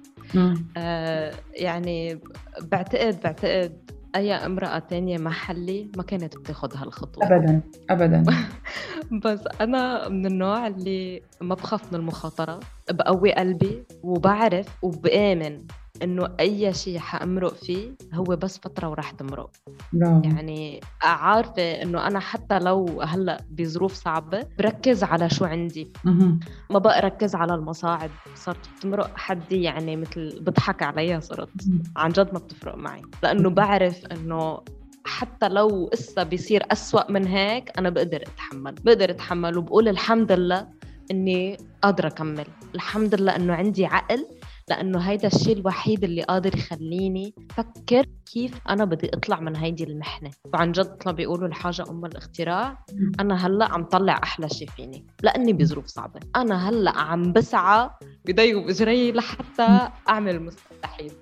آه 0.76 1.34
يعني 1.54 2.20
بعتقد 2.62 3.20
بعتقد 3.24 3.90
أي 4.16 4.32
امرأة 4.32 4.78
تانية 4.78 5.18
محلي 5.18 5.90
ما 5.96 6.02
كانت 6.02 6.36
بتاخذ 6.38 6.76
هالخطوة. 6.76 7.26
ابدا 7.26 7.60
ابدا. 7.90 8.24
بس 9.24 9.40
أنا 9.60 10.08
من 10.08 10.26
النوع 10.26 10.66
اللي 10.66 11.22
ما 11.40 11.54
بخاف 11.54 11.92
من 11.92 11.98
المخاطرة 11.98 12.60
بقوي 12.90 13.32
قلبي 13.32 13.84
وبعرف 14.02 14.66
وبآمن. 14.84 15.64
إنه 16.02 16.28
أي 16.40 16.72
شيء 16.72 16.98
حأمرق 16.98 17.54
فيه 17.54 17.90
هو 18.14 18.24
بس 18.24 18.58
فترة 18.58 18.88
وراح 18.88 19.10
تمرق. 19.10 19.50
برافو 19.92 20.28
يعني 20.28 20.80
عارفة 21.02 21.62
إنه 21.82 22.06
أنا 22.06 22.20
حتى 22.20 22.58
لو 22.58 23.02
هلأ 23.02 23.44
بظروف 23.50 23.92
صعبة 23.94 24.46
بركز 24.58 25.04
على 25.04 25.30
شو 25.30 25.44
عندي. 25.44 25.92
مهم. 26.04 26.40
ما 26.70 26.78
بقى 26.78 27.00
ركز 27.00 27.34
على 27.34 27.54
المصاعب 27.54 28.10
صرت 28.34 28.68
بتمرق 28.78 29.10
حدي 29.16 29.62
يعني 29.62 29.96
مثل 29.96 30.38
بضحك 30.40 30.82
عليها 30.82 31.20
صرت. 31.20 31.50
عن 31.96 32.10
جد 32.10 32.32
ما 32.32 32.38
بتفرق 32.38 32.76
معي. 32.76 33.02
لأنه 33.22 33.50
بعرف 33.50 34.06
إنه 34.06 34.60
حتى 35.04 35.48
لو 35.48 35.88
إسا 35.94 36.22
بيصير 36.22 36.62
أسوأ 36.72 37.10
من 37.12 37.26
هيك 37.26 37.78
أنا 37.78 37.90
بقدر 37.90 38.22
أتحمل. 38.22 38.74
بقدر 38.74 39.10
أتحمل 39.10 39.58
وبقول 39.58 39.88
الحمد 39.88 40.32
لله 40.32 40.68
إني 41.10 41.56
قادرة 41.82 42.06
أكمل. 42.06 42.44
الحمد 42.74 43.14
لله 43.14 43.36
إنه 43.36 43.54
عندي 43.54 43.86
عقل 43.86 44.26
لأنه 44.70 44.98
هيدا 44.98 45.26
الشيء 45.28 45.56
الوحيد 45.56 46.04
اللي 46.04 46.22
قادر 46.22 46.56
يخليني 46.56 47.34
فكر 47.50 48.06
كيف 48.32 48.60
أنا 48.68 48.84
بدي 48.84 49.10
أطلع 49.14 49.40
من 49.40 49.56
هيدي 49.56 49.84
المحنة. 49.84 50.30
وعن 50.54 50.72
جد 50.72 50.96
ما 51.06 51.12
بيقولوا 51.12 51.48
الحاجة 51.48 51.84
أم 51.90 52.04
الاختراع 52.04 52.84
أنا 53.20 53.46
هلأ 53.46 53.72
عم 53.72 53.84
طلع 53.84 54.20
أحلى 54.22 54.48
شيء 54.48 54.68
فيني 54.68 55.06
لأني 55.22 55.52
بظروف 55.52 55.86
صعبة. 55.86 56.20
أنا 56.36 56.68
هلأ 56.68 56.98
عم 56.98 57.32
بسعى 57.32 57.90
بدي 58.24 58.54
وبجري 58.54 59.12
لحتى 59.12 59.88
أعمل 60.08 60.34
المستحيل 60.34 61.12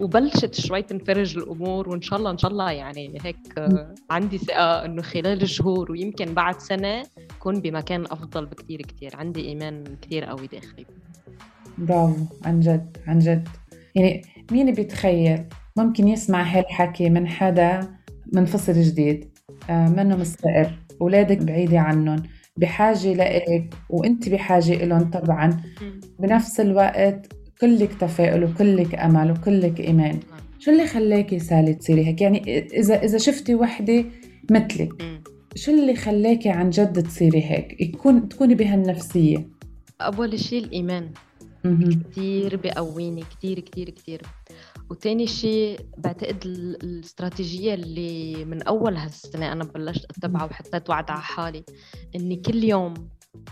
وبلشت 0.00 0.54
شوي 0.54 0.82
تنفرج 0.82 1.38
الأمور 1.38 1.88
وإن 1.88 2.02
شاء 2.02 2.18
الله 2.18 2.30
إن 2.30 2.38
شاء 2.38 2.50
الله 2.50 2.70
يعني 2.70 3.18
هيك 3.22 3.70
عندي 4.10 4.38
ثقة 4.38 4.84
إنه 4.84 5.02
خلال 5.02 5.48
شهور 5.48 5.92
ويمكن 5.92 6.34
بعد 6.34 6.60
سنة 6.60 7.02
كون 7.38 7.60
بمكان 7.60 8.04
أفضل 8.04 8.46
بكثير 8.46 8.82
كثير 8.82 9.16
عندي 9.16 9.48
إيمان 9.48 9.96
كثير 10.02 10.24
قوي 10.24 10.46
داخلي. 10.46 10.86
برافو 11.78 12.24
عن 12.44 12.60
جد 12.60 12.96
عن 13.06 13.18
جد. 13.18 13.48
يعني 13.94 14.22
مين 14.52 14.74
بيتخيل 14.74 15.44
ممكن 15.76 16.08
يسمع 16.08 16.42
هالحكي 16.42 17.10
من 17.10 17.28
حدا 17.28 17.80
من 18.32 18.44
فصل 18.44 18.72
جديد 18.72 19.28
آه، 19.70 19.88
منه 19.88 20.16
مستقر 20.16 20.70
أولادك 21.00 21.38
بعيدة 21.38 21.78
عنهم 21.80 22.22
بحاجة 22.56 23.12
لإلك 23.12 23.74
وأنت 23.90 24.28
بحاجة 24.28 24.84
إلهم 24.84 25.10
طبعا. 25.10 25.62
بنفس 26.18 26.60
الوقت 26.60 27.32
كلك 27.60 27.94
تفاؤل 28.00 28.44
وكلك 28.44 28.94
أمل 28.94 29.30
وكلك 29.30 29.80
إيمان. 29.80 30.18
شو 30.58 30.70
اللي 30.70 30.86
خلاكي 30.86 31.38
سالي 31.38 31.74
تصيري 31.74 32.06
هيك؟ 32.06 32.20
يعني 32.20 32.66
إذا 32.66 33.04
إذا 33.04 33.18
شفتي 33.18 33.54
وحدة 33.54 34.04
مثلك. 34.50 34.92
شو 35.54 35.70
اللي 35.72 35.94
خلاكي 35.96 36.48
عن 36.48 36.70
جد 36.70 37.02
تصيري 37.02 37.42
هيك؟ 37.42 37.80
يكون 37.80 38.28
تكوني 38.28 38.54
بهالنفسية. 38.54 39.48
أول 40.00 40.40
شيء 40.40 40.64
الإيمان. 40.64 41.10
كتير 41.68 42.56
بقويني 42.56 43.22
كتير 43.22 43.60
كتير 43.60 43.90
كتير. 43.90 44.22
وتاني 44.90 45.26
شيء 45.26 45.80
بعتقد 45.98 46.46
ال- 46.46 46.82
الاستراتيجية 46.82 47.74
اللي 47.74 48.44
من 48.44 48.62
أول 48.62 48.96
هالسنة 48.96 49.52
أنا 49.52 49.64
بلشت 49.64 50.04
أتبعها 50.10 50.44
وحطيت 50.44 50.90
وعد 50.90 51.10
على 51.10 51.20
حالي 51.20 51.64
إني 52.16 52.36
كل 52.36 52.64
يوم 52.64 52.94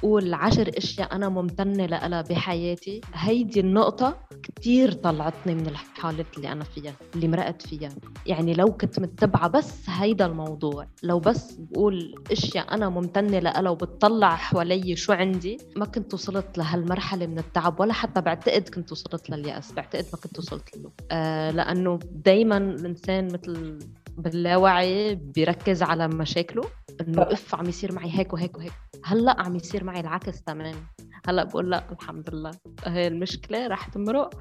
قول 0.02 0.34
عشر 0.34 0.70
أشياء 0.78 1.14
أنا 1.14 1.28
ممتنة 1.28 1.86
لها 1.86 2.22
بحياتي. 2.22 3.00
هيدي 3.14 3.60
النقطة 3.60 4.18
كتير 4.42 4.92
طلعتني 4.92 5.54
من 5.54 5.66
الحالة 5.66 6.24
اللي 6.36 6.52
أنا 6.52 6.64
فيها 6.64 6.94
اللي 7.14 7.28
مرقت 7.28 7.66
فيها. 7.66 7.88
يعني 8.26 8.54
لو 8.54 8.72
كنت 8.72 9.00
متبعة 9.00 9.48
بس 9.48 9.88
هيدا 9.88 10.26
الموضوع 10.26 10.86
لو 11.02 11.18
بس 11.18 11.52
بقول 11.52 12.14
أشياء 12.32 12.74
أنا 12.74 12.88
ممتنة 12.88 13.38
لها 13.38 13.70
وبتطلع 13.70 14.36
حوالي 14.36 14.96
شو 14.96 15.12
عندي 15.12 15.58
ما 15.76 15.84
كنت 15.84 16.14
وصلت 16.14 16.58
لهالمرحلة 16.58 17.26
من 17.26 17.38
التعب 17.38 17.80
ولا 17.80 17.92
حتى 17.92 18.20
بعتقد 18.20 18.68
كنت 18.68 18.92
وصلت 18.92 19.30
لليأس 19.30 19.72
بعتقد 19.72 20.04
ما 20.12 20.18
كنت 20.18 20.38
وصلت 20.38 20.76
له. 20.76 20.92
آه 21.10 21.50
لأنه 21.50 21.98
دايما 22.12 22.56
الإنسان 22.56 23.26
مثل 23.26 23.78
باللاوعي 24.18 25.14
بيركز 25.14 25.82
على 25.82 26.08
مشاكله 26.08 26.64
إنه 27.00 27.22
أف 27.22 27.54
عم 27.54 27.68
يصير 27.68 27.92
معي 27.92 28.10
هيك 28.18 28.32
وهيك 28.32 28.56
وهيك. 28.58 28.72
هلأ 29.04 29.40
عم 29.40 29.56
يصير 29.56 29.84
معي 29.84 30.00
العكس 30.00 30.42
تمام 30.42 30.74
هلأ 31.28 31.44
بقول 31.44 31.70
لأ 31.70 31.82
الحمد 31.92 32.34
لله 32.34 32.50
هي 32.84 33.06
المشكلة 33.06 33.66
رح 33.66 33.88
تمرق. 33.88 34.34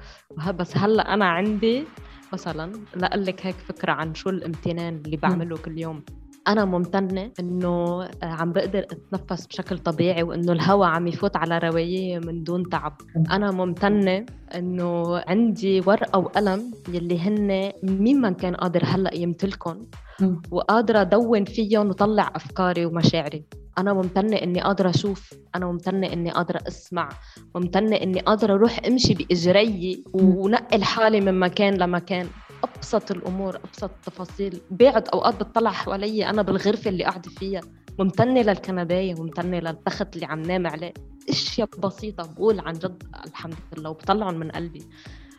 بس 0.50 0.76
هلأ 0.76 1.14
أنا 1.14 1.24
عندي 1.24 1.84
مثلا 2.32 2.72
لأقلك 2.96 3.46
هيك 3.46 3.54
فكرة 3.54 3.92
عن 3.92 4.14
شو 4.14 4.30
الامتنان 4.30 5.02
اللي 5.06 5.16
بعمله 5.16 5.56
كل 5.56 5.78
يوم. 5.78 6.04
أنا 6.48 6.64
ممتنة 6.64 7.30
إنه 7.40 8.02
آه، 8.02 8.08
عم 8.22 8.52
بقدر 8.52 8.86
أتنفس 8.90 9.46
بشكل 9.46 9.78
طبيعي 9.78 10.22
وإنه 10.22 10.52
الهواء 10.52 10.88
عم 10.88 11.06
يفوت 11.06 11.36
على 11.36 11.58
رواية 11.58 12.18
من 12.18 12.42
دون 12.42 12.68
تعب. 12.68 12.96
أنا 13.30 13.50
ممتنة 13.50 14.26
إنه 14.54 15.22
عندي 15.26 15.80
ورقة 15.86 16.18
وقلم 16.18 16.72
يلي 16.88 17.18
هن 17.18 17.72
مين 17.82 18.20
ما 18.20 18.30
كان 18.30 18.54
قادر 18.54 18.82
هلأ 18.84 19.14
يمتلكن 19.14 19.86
مم. 20.20 20.42
وقادرة 20.50 21.00
أدون 21.00 21.44
فيهم 21.44 21.88
وطلع 21.88 22.32
أفكاري 22.36 22.86
ومشاعري. 22.86 23.44
أنا 23.78 23.92
ممتنة 23.92 24.36
إني 24.36 24.60
قادرة 24.60 24.90
أشوف 24.90 25.34
أنا 25.54 25.66
ممتنة 25.66 26.12
إني 26.12 26.30
قادرة 26.30 26.60
أسمع 26.68 27.08
ممتنة 27.54 27.96
إني 27.96 28.20
قادرة 28.20 28.54
أروح 28.54 28.80
أمشي 28.86 29.14
بإجري 29.14 30.04
ونقل 30.14 30.82
حالي 30.84 31.20
من 31.20 31.40
مكان 31.40 31.74
لمكان. 31.74 32.26
أبسط 32.64 33.10
الأمور 33.10 33.56
أبسط 33.56 33.90
التفاصيل. 33.90 34.60
بعد 34.70 35.08
أوقات 35.08 35.34
بتطلع 35.42 35.70
حوالي 35.70 36.30
أنا 36.30 36.42
بالغرفة 36.42 36.90
اللي 36.90 37.04
قاعدة 37.04 37.30
فيها. 37.30 37.60
ممتنة 37.98 38.42
للكنباية 38.42 39.14
ممتنة 39.14 39.58
للتخت 39.58 40.14
اللي 40.14 40.26
عم 40.26 40.42
نام 40.42 40.66
عليه. 40.66 40.92
أشياء 41.28 41.68
بسيطة 41.78 42.34
بقول 42.34 42.60
عن 42.60 42.72
جد 42.72 43.02
الحمد 43.26 43.54
لله 43.78 43.90
وبطلعهم 43.90 44.34
من 44.34 44.50
قلبي. 44.50 44.82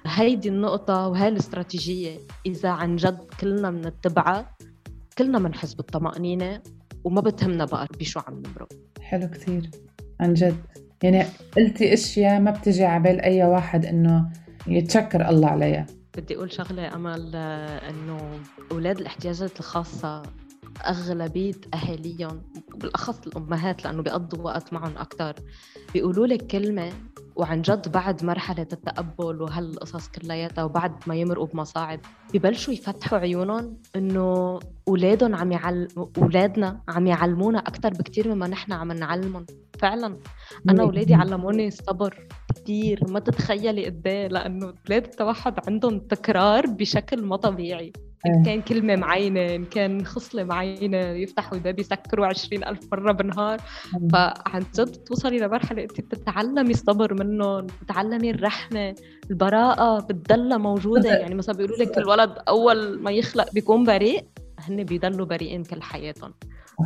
هيدي 0.05 0.49
النقطة 0.49 1.07
وهي 1.07 1.27
الاستراتيجية 1.27 2.17
إذا 2.45 2.69
عن 2.69 2.95
جد 2.95 3.17
كلنا 3.39 3.71
بنتبعها 3.71 4.55
كلنا 5.17 5.39
بنحس 5.39 5.73
بالطمأنينة 5.73 6.61
وما 7.03 7.21
بتهمنا 7.21 7.65
بقى 7.65 7.87
بشو 7.99 8.19
عم 8.27 8.33
نمرق. 8.33 8.69
حلو 9.01 9.29
كتير. 9.29 9.71
عن 10.19 10.33
جد. 10.33 10.57
يعني 11.03 11.25
قلتي 11.57 11.93
أشياء 11.93 12.39
ما 12.39 12.51
بتجي 12.51 12.85
على 12.85 13.03
بال 13.03 13.21
أي 13.21 13.43
واحد 13.43 13.85
إنه 13.85 14.29
يتشكر 14.67 15.29
الله 15.29 15.47
عليها. 15.47 15.85
بدي 16.17 16.35
أقول 16.35 16.51
شغلة 16.51 16.95
أمل 16.95 17.31
آه، 17.35 17.89
إنه 17.89 18.39
أولاد 18.71 18.99
الإحتياجات 18.99 19.59
الخاصة 19.59 20.23
أغلبية 20.85 21.55
أهاليهم 21.73 22.41
بالأخص 22.75 23.27
الأمهات 23.27 23.85
لأنه 23.85 24.01
بيقضوا 24.01 24.45
وقت 24.45 24.73
معهم 24.73 24.97
أكثر 24.97 25.33
بيقولوا 25.93 26.27
لك 26.27 26.47
كلمة 26.47 26.91
وعن 27.35 27.61
جد 27.61 27.91
بعد 27.91 28.23
مرحلة 28.25 28.67
التقبل 28.73 29.41
وهالقصص 29.41 30.07
كلياتها 30.07 30.63
وبعد 30.63 30.91
ما 31.07 31.15
يمرقوا 31.15 31.47
بمصاعب 31.47 31.99
ببلشوا 32.33 32.73
يفتحوا 32.73 33.17
عيونهم 33.19 33.77
إنه 33.95 34.59
أولادهم 34.87 35.35
عم 35.35 35.51
يعلم 35.51 35.87
أولادنا 36.17 36.81
عم 36.89 37.07
يعلمونا 37.07 37.59
أكثر 37.59 37.89
بكثير 37.89 38.35
مما 38.35 38.47
نحن 38.47 38.71
عم 38.73 38.91
نعلمهم. 38.91 39.45
فعلا 39.79 40.17
أنا 40.69 40.83
أولادي 40.83 41.13
علموني 41.15 41.67
الصبر. 41.67 42.27
كثير 42.55 42.99
ما 43.07 43.19
تتخيلي 43.19 43.85
قد 43.85 44.07
إيه. 44.07 44.27
لأنه 44.27 44.65
أولاد 44.65 45.03
التوحد 45.03 45.53
عندهم 45.67 45.99
تكرار 45.99 46.67
بشكل 46.67 47.21
ما 47.21 47.35
طبيعي. 47.35 47.93
إن 48.25 48.31
إيه. 48.35 48.43
كان 48.43 48.61
كلمة 48.61 48.95
معينة 48.95 49.55
إن 49.55 49.65
كان 49.65 50.05
خصلة 50.05 50.43
معينة 50.43 50.97
يفتحوا 50.97 51.57
الباب 51.57 51.79
يسكروا 51.79 52.25
عشرين 52.25 52.63
ألف 52.63 52.79
مرة 52.91 53.11
بالنهار. 53.11 53.61
فعن 54.11 54.63
جد 54.75 54.91
توصلي 54.91 55.39
لمرحلة 55.39 55.81
أنت 55.81 56.01
بتتعلمي 56.01 56.71
الصبر 56.71 57.23
منهم 57.23 57.67
بتتعلمي 57.81 58.31
الرحمة 58.31 58.95
البراءة 59.29 59.99
بتضلها 59.99 60.57
موجودة. 60.57 61.09
يعني 61.09 61.35
مثلا 61.35 61.55
بيقولوا 61.55 61.77
لك 61.77 61.97
الولد 61.97 62.37
أول 62.47 62.99
ما 62.99 63.11
يخلق 63.11 63.53
بيكون 63.53 63.83
بريء 63.83 64.25
هن 64.59 64.83
بيضلوا 64.83 65.25
بريئين 65.25 65.63
كل 65.63 65.81
حياتهم. 65.81 66.33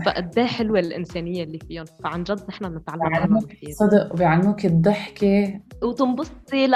فقد 0.06 0.40
إيه 0.40 0.46
حلوة 0.46 0.80
الإنسانية 0.80 1.44
اللي 1.44 1.60
فيهم. 1.68 1.86
فعن 2.04 2.24
جد 2.24 2.40
نحن 2.50 2.70
بنتعلم 2.70 3.10
بيعلموك 3.10 3.46
كثير 3.46 3.70
صدق 3.72 4.14
وبيعلموك 4.14 4.66
الضحكة. 4.66 5.60
وتنبسطي 5.84 6.68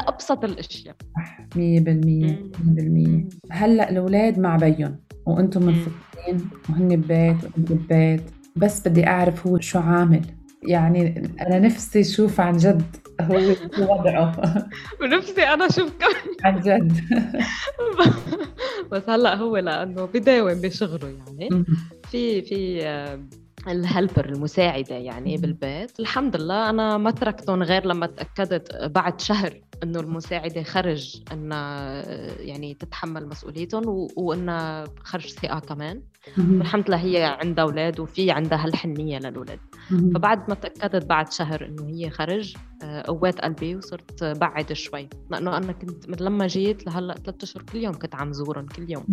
بالمية 1.79 2.31
مم. 2.31 2.51
مية 2.65 2.73
بالمية. 2.75 3.29
هلأ 3.51 3.89
الأولاد 3.89 4.39
مع 4.39 4.55
بيهم 4.55 4.99
وأنتم 5.25 5.61
مم. 5.61 5.67
منفصلين 5.67 6.49
وهن 6.69 6.87
ببيت 6.87 7.43
وأنت 7.43 7.71
ببيت. 7.71 8.21
بس 8.55 8.87
بدي 8.87 9.07
أعرف 9.07 9.47
هو 9.47 9.59
شو 9.59 9.79
عامل. 9.79 10.21
يعني 10.63 11.31
أنا 11.41 11.59
نفسي 11.59 12.01
أشوف 12.01 12.39
عن 12.39 12.57
جد 12.57 12.83
هو 13.21 13.39
شو 13.53 13.83
وضعه. 13.83 14.31
ونفسي 15.01 15.43
أنا 15.43 15.65
أشوف 15.65 15.91
كمان. 15.99 16.35
عن 16.43 16.59
جد. 16.61 16.93
بس 18.91 19.09
هلأ 19.09 19.35
هو 19.35 19.57
لأنه 19.57 20.05
بداوم 20.05 20.61
بشغله 20.61 21.07
يعني. 21.09 21.65
في 22.11 22.41
في 22.41 22.85
آه، 22.87 23.19
الهلبر 23.67 24.25
المساعدة 24.29 24.95
يعني. 24.95 25.37
بالبيت 25.37 25.99
الحمد 25.99 26.35
لله 26.35 26.69
أنا 26.69 26.97
ما 26.97 27.11
تركتهم 27.11 27.63
غير 27.63 27.85
لما 27.85 28.05
تأكدت 28.05 28.75
بعد 28.85 29.21
شهر 29.21 29.61
إنه 29.83 29.99
المساعدة 29.99 30.63
خرج 30.63 31.21
إنها 31.31 32.01
آه، 32.01 32.41
يعني 32.41 32.73
تتحمل 32.73 33.27
مسؤوليتهم 33.27 33.87
و- 33.89 34.07
وإنها 34.15 34.83
خرج 35.03 35.27
ثقة 35.27 35.59
كمان. 35.59 36.01
والحمد 36.37 36.87
لله 36.87 36.97
هي 36.97 37.23
عندها 37.23 37.63
أولاد 37.63 37.99
وفي 37.99 38.31
عندها 38.31 38.65
هالحنية 38.65 39.19
للأولاد. 39.19 39.59
مم. 39.91 40.11
فبعد 40.13 40.49
ما 40.49 40.55
تأكدت 40.55 41.05
بعد 41.05 41.31
شهر 41.31 41.65
إنه 41.65 41.87
هي 41.87 42.09
خرج 42.09 42.55
آه، 42.83 43.01
قوات 43.01 43.41
قلبي 43.41 43.75
وصرت 43.75 44.23
بعد 44.23 44.73
شوي. 44.73 45.09
لأنه 45.29 45.57
أنا 45.57 45.71
كنت 45.71 46.09
من 46.09 46.15
لما 46.19 46.47
جيت 46.47 46.85
لهلأ 46.85 47.13
ثلاثة 47.13 47.43
أشهر 47.43 47.63
كل 47.63 47.77
يوم 47.77 47.93
كنت 47.93 48.15
عم 48.15 48.33
زورهم 48.33 48.65
كل 48.65 48.91
يوم. 48.91 49.05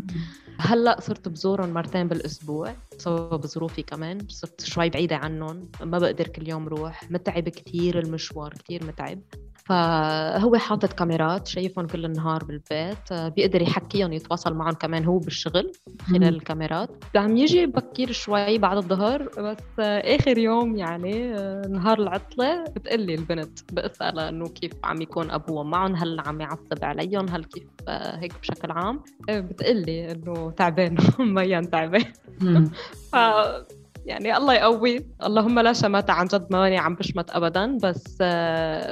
هلأ 0.59 1.01
صرت 1.01 1.29
بزورهم 1.29 1.71
مرتين 1.71 2.09
بالأسبوع 2.09 2.75
بسبب 2.99 3.47
ظروفي 3.47 3.83
كمان. 3.83 4.18
صرت 4.29 4.64
شوي 4.64 4.90
بعيدة 4.90 5.16
عنهم 5.16 5.68
ما 5.81 5.99
بقدر 5.99 6.29
كل 6.29 6.49
يوم 6.49 6.68
روح. 6.68 7.11
متعب 7.11 7.49
كتير 7.49 7.99
المشوار 7.99 8.53
كتير 8.53 8.87
متعب. 8.87 9.21
فهو 9.68 10.57
حاطط 10.57 10.92
كاميرات 10.92 11.48
شايفهم 11.48 11.87
كل 11.87 12.04
النهار 12.04 12.44
بالبيت 12.44 13.12
آه، 13.12 13.28
بيقدر 13.28 13.62
يحكيهم 13.62 14.12
يتواصل 14.12 14.54
معهم 14.54 14.72
كمان 14.74 15.04
هو 15.04 15.18
بالشغل 15.18 15.72
خلال. 16.07 16.24
الكاميرات. 16.24 16.90
عم 17.16 17.37
يجي 17.37 17.66
بكير 17.66 18.12
شوي 18.12 18.59
بعد 18.59 18.76
الظهر 18.76 19.22
بس 19.38 19.81
آخر 19.81 20.38
يوم 20.38 20.76
يعني 20.76 21.35
آه، 21.35 21.62
نهار 21.68 21.98
العطلة 21.98 22.64
بتقلي 22.64 23.14
البنت. 23.14 23.72
بسألها 23.72 24.28
إنه 24.28 24.48
كيف 24.48 24.72
عم 24.85 25.02
يكون 25.02 25.31
ابوها 25.31 25.64
معهم؟ 25.64 25.96
هل 25.96 26.20
عم 26.26 26.40
يعصب 26.40 26.85
عليهم؟ 26.85 27.28
هل 27.28 27.44
كيف؟ 27.44 27.64
آه، 27.88 28.16
هيك 28.18 28.33
بشكل 28.40 28.70
عام. 28.70 29.00
بتقلي 29.28 30.12
إنه 30.12 30.50
تعبان. 30.50 30.96
ميان 31.18 31.70
تعبان. 31.70 32.04
يعني 34.09 34.37
الله 34.37 34.55
يقوي. 34.55 35.07
اللهم 35.25 35.59
لا 35.61 35.73
شماتة 35.73 36.12
عن 36.12 36.27
جد 36.27 36.47
ماني 36.51 36.79
عم 36.79 36.94
بشمت 36.94 37.31
ابدا. 37.31 37.79
بس 37.83 38.23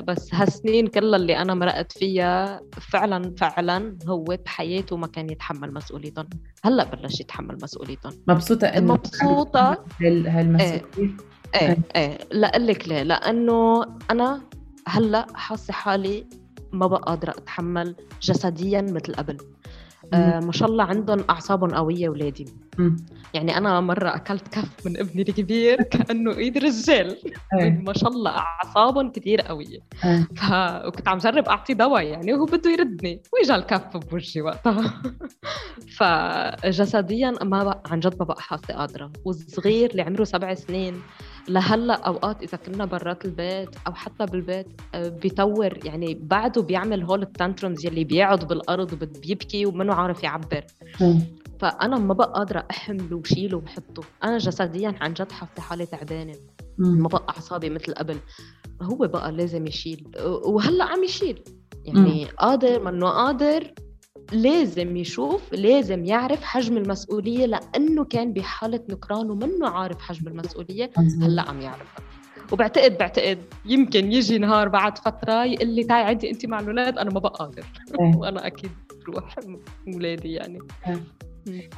بس 0.09 0.35
هالسنين 0.35 0.87
كلها 0.87 1.17
اللي 1.17 1.37
أنا 1.39 1.55
مرقت 1.55 1.93
فيها 1.93 2.61
فعلا 2.73 3.35
فعلا 3.39 3.97
هو 4.09 4.25
بحياته 4.25 4.97
ما 4.97 5.07
كان 5.07 5.31
يتحمل 5.31 5.75
مسؤوليتهم. 5.75 6.29
هلأ 6.65 6.85
بلش 6.85 7.21
يتحمل 7.21 7.59
مسؤوليتهم. 7.63 8.13
مبسوطة 8.29 8.67
إنه 8.67 8.93
مبسوطة. 8.95 9.85
هال- 10.01 10.29
هالمسؤولية. 10.29 10.83
إيه. 11.55 11.77
إيه 11.97 12.19
لاقول 12.33 12.67
لك 12.67 12.89
ليه. 12.89 13.03
لأنه 13.03 13.83
أنا 14.11 14.41
هلأ 14.89 15.27
حاسة 15.35 15.73
حالي 15.73 16.27
ما 16.73 16.87
بقى 16.87 17.01
قادرة 17.07 17.31
أتحمل 17.31 17.95
جسديا 18.23 18.81
مثل 18.83 19.15
قبل. 19.15 19.37
آه 20.15 20.41
ما 20.41 20.53
شاء 20.53 20.69
الله 20.69 20.85
عندهم 20.85 21.25
أعصابهم 21.31 21.71
قوية 21.71 22.09
أولادي. 22.09 22.47
يعني 23.35 23.57
أنا 23.57 23.81
مرة 23.81 24.09
أكلت 24.15 24.49
كف 24.49 24.87
من 24.87 24.99
ابني 24.99 25.23
الكبير 25.23 25.83
كأنه 25.93 26.37
إيد 26.37 26.59
رجال. 26.59 27.17
إيه. 27.61 27.71
ما 27.71 27.93
شاء 27.93 28.11
الله 28.11 28.31
أعصابهم 28.31 29.11
كثير 29.13 29.41
قوية. 29.41 29.79
إيه. 30.05 30.29
ف... 30.37 30.43
وكنت 30.87 31.09
عم 31.09 31.19
جرب 31.19 31.49
اعطيه 31.49 31.75
دواء 31.75 32.03
يعني 32.05 32.33
وهو 32.35 32.45
بده 32.45 32.71
يردني. 32.71 33.23
وإجا 33.33 33.55
الكف 33.57 33.97
بوجهي 33.97 34.43
وقتها. 34.43 35.03
فجسديا 35.99 37.35
ما 37.45 37.65
بقى 37.65 37.83
عن 37.87 38.01
جد 38.01 38.17
ما 38.19 38.25
بقى 38.25 38.41
حاسة 38.43 38.75
قادرة. 38.75 39.13
والصغير 39.25 39.91
اللي 39.91 40.03
عمره 40.03 40.25
سبع 40.25 40.55
سنين 40.55 40.95
لهلأ 41.49 41.95
أوقات 41.95 42.43
إذا 42.43 42.57
كنا 42.59 42.85
برات 42.85 43.25
البيت 43.25 43.69
أو 43.87 43.95
حتى 43.95 44.27
بالبيت 44.27 44.67
آه، 44.95 45.09
بيطور. 45.09 45.79
يعني 45.85 46.15
بعده 46.15 46.63
بيعمل 46.63 47.03
هول 47.03 47.23
التانترمز 47.23 47.87
يلي 47.87 48.05
بيقعد 48.05 48.45
بالأرض 48.49 48.93
وبد- 48.93 49.21
بيبكي 49.21 49.67
ومنه 49.67 49.95
عارف 49.95 50.23
يعبر. 50.23 50.65
مم. 51.01 51.21
فأنا 51.61 51.99
ما 51.99 52.15
بقى 52.15 52.33
قادرة 52.35 52.66
احمله 52.71 53.17
وشيله 53.17 53.57
وحطه 53.59 54.03
أنا 54.25 54.39
جسديا 54.39 54.95
عن 55.01 55.15
جد 55.15 55.33
حاسه 55.33 55.63
حالي 55.63 55.87
تعبانة. 55.87 56.35
مم. 56.79 57.03
ما 57.03 57.09
بقى 57.09 57.25
أعصابي 57.29 57.71
مثل 57.71 57.95
قبل. 57.95 58.17
هو 58.83 58.97
بقى 58.97 59.33
لازم 59.33 59.67
يشيل. 59.67 60.09
وهلأ 60.45 60.85
عم 60.85 61.05
يشيل. 61.05 61.43
يعني 61.85 62.25
قادر 62.25 62.93
منه 62.93 63.09
قادر 63.09 63.75
لازم 64.33 64.97
يشوف 64.97 65.53
لازم 65.53 66.05
يعرف 66.05 66.43
حجم 66.45 66.77
المسؤولية 66.77 67.47
لأنه 67.47 68.05
كان 68.05 68.33
بحالة 68.33 68.81
نكران 68.91 69.31
ومنه 69.31 69.69
عارف 69.69 70.01
حجم 70.01 70.29
المسؤولية. 70.29 70.91
مظبوط. 70.99 71.25
هلأ 71.25 71.43
عم 71.43 71.61
يعرفها 71.61 72.07
وبعتقد 72.53 72.99
بعتقد 72.99 73.39
يمكن 73.65 74.13
يجي 74.13 74.39
نهار 74.39 74.69
بعد 74.69 74.99
فترة 74.99 75.45
يقول 75.45 75.69
لي 75.69 75.85
تعي 75.85 76.03
عدي 76.05 76.31
أنت 76.31 76.47
مع 76.47 76.61
الأولاد 76.61 76.99
أنا 76.99 77.11
ما 77.11 77.21
بقى 77.21 77.33
قادر 77.39 77.65
إيه. 78.01 78.17
وأنا 78.19 78.47
أكيد 78.47 78.71
بروح 79.07 79.37
أولادي 79.95 80.33
يعني. 80.33 80.59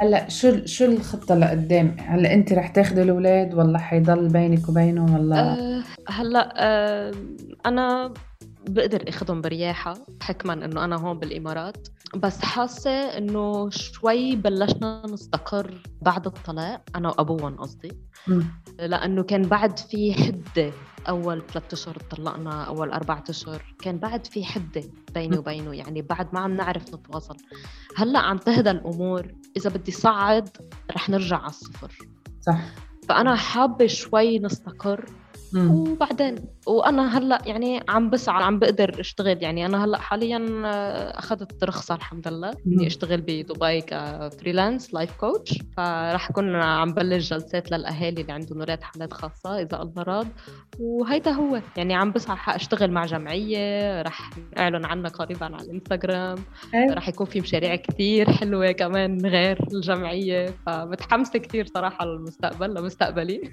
هلأ 0.01 0.29
شو 0.29 0.67
شو 0.67 0.85
الخطة 0.85 1.35
لقدام؟ 1.35 1.97
هلأ 2.01 2.35
أنت 2.35 2.53
رح 2.53 2.69
تاخذي 2.69 3.03
الأولاد 3.03 3.55
ولا 3.55 3.79
حيضل 3.79 4.29
بينك 4.29 4.69
وبينهم 4.69 5.15
ولا؟ 5.15 5.41
أه 5.41 5.83
هلأ 6.09 6.55
أه 6.57 7.15
أنا 7.67 8.15
بقدر 8.69 9.05
اخذهم 9.09 9.41
برياحة 9.41 9.95
حكما 10.23 10.53
إنه 10.53 10.85
أنا 10.85 10.97
هون 10.97 11.19
بالإمارات. 11.19 11.89
بس 12.17 12.41
حاسة 12.41 12.91
إنه 12.91 13.71
شوي 13.71 14.37
بلشنا 14.37 15.03
نستقر 15.07 15.83
بعد 16.03 16.27
الطلاق 16.27 16.83
أنا 16.97 17.09
وأبوهم 17.09 17.57
قصدي. 17.57 17.93
لأنه 18.79 19.23
كان 19.23 19.43
بعد 19.43 19.79
في 19.79 20.15
حدة 20.15 20.73
أول 21.09 21.43
ثلاثة 21.53 21.75
أشهر 21.75 21.97
طلقنا 22.11 22.65
أول 22.65 22.91
أربعة 22.91 23.25
أشهر 23.31 23.75
كان 23.83 23.99
بعد 23.99 24.27
في 24.27 24.45
حدة 24.45 24.83
بيني 25.15 25.39
وبينه 25.39 25.75
يعني 25.75 26.03
بعد 26.03 26.29
ما 26.33 26.41
عم 26.41 26.57
نعرف 26.57 26.95
نتواصل. 26.95 27.37
هلأ 27.97 28.19
عم 28.19 28.39
تهدى 28.39 28.71
الأمور. 28.71 29.35
إذا 29.59 29.71
بدي 29.71 29.93
صعد 29.93 30.49
رح 30.91 31.11
نرجع 31.11 31.37
على 31.37 31.47
الصفر 31.49 31.99
صح 32.41 32.61
فأنا 33.09 33.37
حابة 33.37 33.87
شوي 33.87 34.39
نستقر 34.39 35.05
مم. 35.53 35.71
وبعدين 35.71 36.35
وأنا 36.69 37.19
هلأ 37.19 37.39
يعني 37.47 37.81
عم 37.89 38.11
بسعى 38.11 38.43
عم 38.45 38.59
بقدر 38.59 39.01
أشتغل. 39.01 39.43
يعني 39.43 39.67
أنا 39.67 39.85
هلأ 39.85 39.99
حاليا 39.99 40.63
آه، 40.65 41.19
أخذت 41.19 41.65
رخصة 41.65 41.95
الحمد 41.95 42.29
لله. 42.29 42.51
إني 42.67 42.87
أشتغل 42.87 43.21
بدبي 43.21 43.81
ك 43.81 43.92
freelance 43.92 44.95
life 44.95 45.13
coach 45.17 45.59
فراح 45.77 46.31
اكون 46.31 46.55
عم 46.57 46.93
بلش 46.95 47.31
جلسات 47.31 47.71
للأهالي 47.71 48.21
اللي 48.21 48.33
عندهم 48.33 48.61
أولاد 48.61 48.83
حالات 48.83 49.13
خاصة 49.13 49.61
إذا 49.61 49.83
الله 49.83 50.03
راد 50.03 50.29
وهيدا 50.81 51.31
هو. 51.31 51.61
يعني 51.77 51.95
عم 51.95 52.13
بسعى 52.13 52.37
حاشتغل 52.37 52.91
مع 52.91 53.07
جمعية 53.07 54.03
رح 54.03 54.31
أعلن 54.59 54.85
عنها 54.85 55.11
قريبا 55.11 55.45
على 55.47 55.65
الانستغرام. 55.65 56.39
رح 56.75 57.09
يكون 57.09 57.27
في 57.27 57.41
مشاريع 57.41 57.77
كتير 57.77 58.33
حلوة 58.33 58.73
كمان 58.73 59.27
غير 59.27 59.59
الجمعية. 59.73 60.55
فمتحمسة 60.67 61.39
كتير 61.39 61.67
صراحة 61.67 62.05
للمستقبل 62.05 62.75
لمستقبلي. 62.75 63.53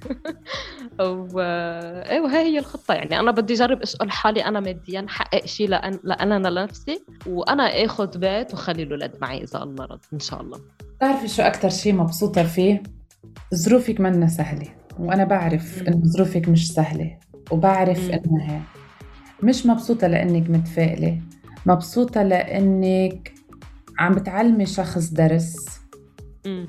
و 1.00 1.40
آه 1.40 2.12
إيه 2.12 2.20
وهي 2.22 2.38
هي 2.38 2.60
الخطة 2.60 2.94
يعني. 2.94 3.05
أنا 3.14 3.32
بدي 3.32 3.54
أجرب 3.54 3.82
أسأل 3.82 4.12
حالي 4.12 4.46
أنا 4.46 4.60
ماديا 4.60 5.06
حقق 5.10 5.46
شيء 5.46 5.70
لأن 5.70 6.00
لأنا 6.04 6.50
لنفسي 6.50 7.06
وأنا 7.28 7.86
آخذ 7.86 8.18
بيت 8.18 8.54
وخلي 8.54 8.84
الاولاد 8.84 9.16
معي 9.22 9.44
إذا 9.44 9.64
الله 9.64 9.86
رد 9.86 10.00
إن 10.14 10.20
شاء 10.20 10.42
الله. 10.42 10.60
بتعرفي 10.98 11.28
شو 11.28 11.42
أكثر 11.42 11.70
شيء 11.70 11.94
مبسوطة 11.94 12.44
فيه؟ 12.44 12.84
ظروفك 13.56 14.00
منا 14.00 14.28
سهلة 14.28 14.68
وأنا 15.00 15.24
بعرف 15.24 15.84
إنه 15.88 16.02
ظروفك 16.06 16.50
مش 16.50 16.72
سهلة 16.72 17.18
وبعرف 17.52 18.10
انها 18.10 18.62
مش 19.44 19.66
مبسوطة 19.66 20.08
لإنك 20.08 20.50
متفائلة 20.50 21.22
مبسوطة 21.66 22.24
لإنك 22.24 23.34
عم 24.00 24.14
بتعلمي 24.14 24.66
شخص 24.66 25.10
درس. 25.10 25.80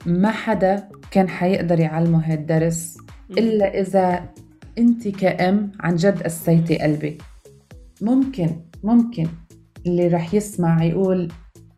ما 0.07 0.31
حدا 0.31 0.89
كان 1.11 1.29
حيقدر 1.29 1.81
يعلمه 1.81 2.33
هالدرس 2.33 2.97
إلا 3.31 3.81
إذا 3.81 4.29
أنت 4.79 5.09
كأم 5.09 5.73
عن 5.81 5.97
جد 5.97 6.23
قسيتي 6.23 6.79
قلبي 6.79 7.19
ممكن 8.03 8.51
ممكن 8.85 9.27
اللي 9.87 10.09
رح 10.09 10.35
يسمع 10.35 10.85
يقول 10.85 11.29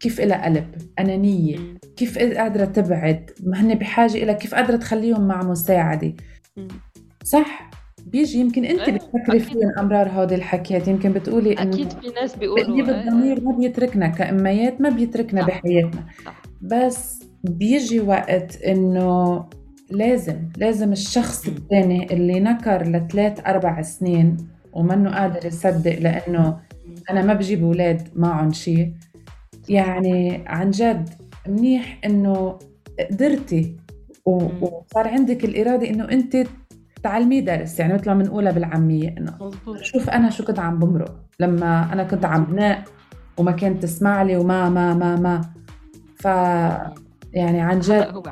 كيف 0.00 0.20
إلها 0.20 0.44
قلب؟ 0.44 0.74
أنانية 0.98 1.58
كيف 1.96 2.18
قادرة 2.18 2.64
تبعد؟ 2.64 3.30
ما 3.42 3.60
هن 3.60 3.74
بحاجة 3.74 4.14
إلى 4.22 4.34
كيف 4.34 4.54
قادرة 4.54 4.76
تخليهم 4.76 5.28
مع 5.28 5.42
مساعدة؟ 5.42 6.12
صح. 7.24 7.70
بيجي. 8.06 8.38
يمكن 8.38 8.64
أنت 8.64 8.80
أيه. 8.80 8.94
بتفكري 8.94 9.40
فيهم 9.40 9.78
أمرار 9.78 10.08
هودي 10.08 10.34
الحكيات. 10.34 10.88
يمكن 10.88 11.12
بتقولي 11.12 11.52
إنه 11.52 11.74
أكيد 11.74 11.90
في 11.92 12.08
ناس 12.20 12.36
بيقولوا 12.36 12.66
تأديب 12.66 12.88
الضمير 12.90 13.40
ما 13.44 13.56
بيتركنا 13.56 14.08
كأميات 14.08 14.80
ما 14.80 14.88
بيتركنا 14.88 15.40
صح. 15.40 15.46
بحياتنا. 15.48 16.06
صح. 16.24 16.42
بس 16.62 17.20
بيجي 17.44 18.00
وقت 18.00 18.62
إنه 18.62 19.44
لازم 19.90 20.36
لازم 20.56 20.92
الشخص 20.92 21.46
الثاني 21.46 22.12
اللي 22.14 22.40
نكر 22.40 22.82
لثلاث 22.82 23.46
أربع 23.46 23.82
سنين 23.82 24.36
ومنه 24.72 25.10
قادر 25.10 25.46
يصدق 25.46 25.98
لأنه 25.98 26.60
أنا 27.10 27.22
ما 27.22 27.34
بجيب 27.34 27.64
أولاد 27.64 28.08
معهم 28.16 28.52
شيء. 28.52 28.92
يعني 29.68 30.44
عن 30.46 30.70
جد 30.70 31.08
منيح 31.48 32.00
إنه 32.04 32.58
قدرتي 33.10 33.76
وصار 34.24 35.08
عندك 35.08 35.44
الإرادة 35.44 35.90
إنه 35.90 36.04
أنت 36.04 36.36
تعلميه 37.02 37.40
درس 37.40 37.80
يعني 37.80 37.94
مثل 37.94 38.10
ما 38.10 38.22
بنقولها 38.22 38.52
بالعامية 38.52 39.14
إنه 39.18 39.50
شوف 39.82 40.10
أنا 40.10 40.30
شو 40.30 40.44
كنت 40.44 40.58
عم 40.58 40.78
بمرق. 40.78 41.16
لما 41.40 41.92
أنا 41.92 42.04
كنت 42.04 42.24
عم 42.24 42.44
بناء 42.44 42.84
وما 43.38 43.52
كانت 43.52 43.82
تسمع 43.82 44.22
لي 44.22 44.36
وما 44.36 44.68
ما 44.68 44.94
ما 44.94 45.16
ما. 45.16 45.40
ف 46.16 46.26
يعني 47.32 47.60
عن 47.60 47.80
جد 47.80 48.14
هو 48.14 48.22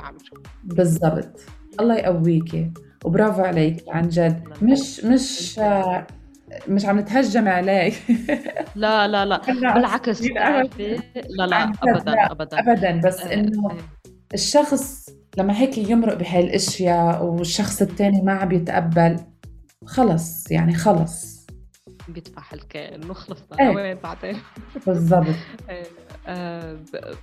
بالضبط. 0.63 1.39
الله 1.79 1.95
يقويكي. 1.95 2.71
وبرافو 3.05 3.41
عليك 3.41 3.83
عن 3.89 4.09
جد. 4.09 4.43
مش 4.61 5.03
مش 5.05 5.59
مش 6.67 6.85
عم 6.85 6.99
نتهجم 6.99 7.47
عليك. 7.47 7.93
لا 8.75 9.07
لا 9.07 9.25
لا. 9.25 9.41
بالعكس 9.73 10.21
لا 10.21 11.45
لا 11.45 11.63
ابدا 11.63 12.13
ابدا. 12.31 12.59
ابدا. 12.59 13.01
بس 13.07 13.21
إنه. 13.21 13.77
الشخص 14.33 15.09
لما 15.37 15.57
هيك 15.59 15.77
يمرق 15.77 16.13
بهاي 16.13 16.39
الاشياء 16.43 17.25
والشخص 17.25 17.81
الثاني 17.81 18.21
ما 18.21 18.33
عم 18.33 18.51
يتقبل 18.51 19.15
خلص 19.85 20.51
يعني 20.51 20.73
خلص. 20.73 21.37
بيدفع 22.07 22.43
الكائن 22.53 23.07
نخلص. 23.07 23.39
إيه. 23.59 23.69
وين 23.69 23.97
بعدين؟ 23.97 24.37
بالضبط. 24.87 25.35
إيه. 25.69 25.83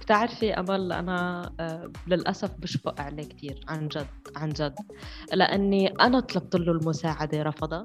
بتعرفي 0.00 0.52
أمل 0.52 0.92
أنا 0.92 1.50
آه، 1.60 1.90
للأسف 2.06 2.50
بشفق 2.58 3.00
عليه 3.00 3.28
كثير 3.28 3.60
عن 3.68 3.88
جد 3.88 4.06
عن 4.36 4.48
جد. 4.48 4.74
لأني 5.32 5.88
أنا 5.88 6.20
طلبت 6.20 6.56
له 6.56 6.72
المساعدة 6.72 7.42
رفضها. 7.42 7.82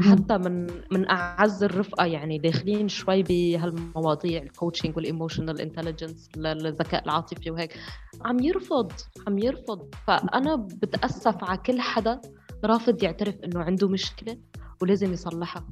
حتى 0.00 0.38
من 0.38 0.66
من 0.92 1.10
أعز 1.10 1.64
الرفقة 1.64 2.04
يعني 2.04 2.38
داخلين 2.38 2.88
شوي 2.88 3.22
بهالمواضيع 3.22 4.42
ال 4.42 4.48
coaching 4.48 4.96
وال 4.96 5.08
emotional 5.08 5.60
intelligence 5.60 6.28
للذكاء 6.36 7.04
العاطفي 7.04 7.50
وهيك. 7.50 7.76
عم 8.24 8.40
يرفض 8.40 8.92
عم 9.26 9.38
يرفض. 9.38 9.94
فأنا 10.06 10.56
بتأسف 10.56 11.44
على 11.44 11.58
كل 11.58 11.80
حدا 11.80 12.20
رافض 12.64 13.02
يعترف 13.02 13.34
إنه 13.44 13.60
عنده 13.60 13.88
مشكلة. 13.88 14.38
ولازم 14.82 15.12
يصلحها. 15.12 15.64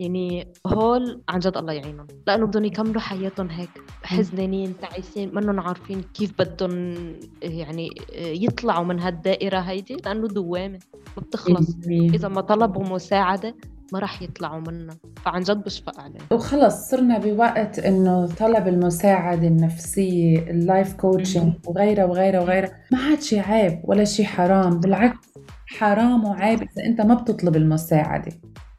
يعني 0.00 0.52
هول 0.66 1.22
عن 1.28 1.38
جد 1.38 1.56
الله 1.56 1.72
يعينهم. 1.72 2.06
لأنه 2.26 2.46
بدهم 2.46 2.64
يكملوا 2.64 3.00
حياتهم 3.00 3.50
هيك. 3.50 3.82
حزنانين 4.02 4.78
تعيسين 4.78 5.34
منهم 5.34 5.60
عارفين 5.60 6.02
كيف 6.02 6.32
بدهم 6.38 6.94
يعني 7.42 7.88
يطلعوا 8.16 8.84
من 8.84 9.00
هالدائرة 9.00 9.58
هيدي. 9.58 9.96
لأنه 9.96 10.28
دوامة 10.28 10.78
ما 11.16 11.22
بتخلص. 11.22 11.76
إذا 11.88 12.28
ما 12.28 12.40
طلبوا 12.40 12.84
مساعدة 12.84 13.54
ما 13.92 13.98
راح 13.98 14.22
يطلعوا 14.22 14.60
منها 14.60 14.96
فعن 15.24 15.42
جد 15.42 15.64
بشفق 15.64 16.00
عليه 16.00 16.18
وخلص 16.32 16.90
صرنا 16.90 17.18
بوقت 17.18 17.78
إنه 17.78 18.26
طلب 18.26 18.68
المساعدة 18.68 19.48
النفسية 19.48 20.38
ال 20.50 20.59
life 20.59 20.94
coaching 20.94 21.52
وغيرها 21.66 22.04
وغيرها 22.04 22.40
وغيرها 22.40 22.70
ما 22.92 22.98
عاد 22.98 23.20
شيء 23.20 23.40
عيب 23.40 23.80
ولا 23.84 24.04
شيء 24.04 24.26
حرام 24.26 24.80
بالعكس 24.80 25.18
حرام 25.66 26.24
وعيب 26.24 26.62
إذا 26.62 26.84
أنت 26.86 27.00
ما 27.00 27.14
بتطلب 27.14 27.56
المساعدة. 27.56 28.32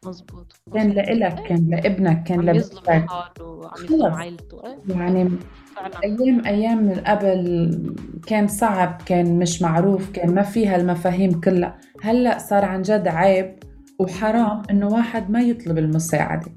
مزبوط. 0.06 0.54
كان 0.74 0.89
لإلك 0.89 1.43
كان 1.43 1.69
لابنك 1.69 2.24
كان 2.24 2.41
لبنتك 2.41 2.89
حاله 2.89 3.45
وعم 3.45 3.84
يظلم 3.84 4.13
عائلته 4.13 4.62
يعني 4.89 5.30
فعلا. 5.76 6.04
أيام 6.04 6.45
أيام 6.45 6.84
من 6.84 6.95
قبل 6.95 7.91
كان 8.28 8.47
صعب 8.47 9.02
كان 9.06 9.39
مش 9.39 9.62
معروف 9.62 10.12
كان 10.12 10.36
ما 10.36 10.41
فيها 10.41 10.76
المفاهيم 10.76 11.39
كلها. 11.39 11.78
هلأ 12.02 12.38
صار 12.38 12.65
عن 12.65 12.82
جد 12.82 13.08
عيب. 13.08 13.61
وحرام 14.01 14.61
إنه 14.69 14.87
واحد 14.87 15.29
ما 15.31 15.41
يطلب 15.41 15.77
المساعدة. 15.77 16.51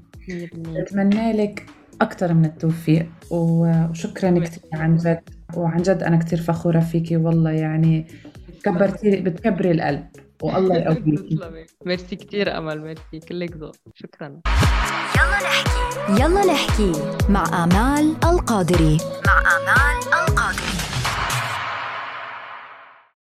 بتمنى 0.53 1.33
لك 1.33 1.65
أكثر 2.01 2.33
من 2.33 2.45
التوفيق 2.45 3.07
وشكرا 3.31 4.39
كثير 4.39 4.61
عن 4.73 4.97
جد 4.97 5.21
وعن 5.55 5.77
جد 5.81 6.03
أنا 6.03 6.17
كثير 6.17 6.41
فخورة 6.41 6.79
فيكي 6.79 7.17
والله 7.17 7.51
يعني 7.51 8.07
كبرتي 8.63 9.21
بتكبري 9.21 9.71
القلب 9.71 10.07
والله 10.41 10.75
يقويكي 10.91 11.39
ميرسي 11.85 12.15
كثير 12.15 12.57
أمل 12.57 12.81
ميرسي 12.81 13.27
كلك 13.29 13.57
ذوق. 13.57 13.75
شكرا. 13.95 14.27
يلا 15.15 15.39
نحكي. 15.43 16.21
يلا 16.23 16.53
نحكي 16.53 16.91
مع 17.29 17.63
آمال 17.63 18.15
القادري. 18.23 18.97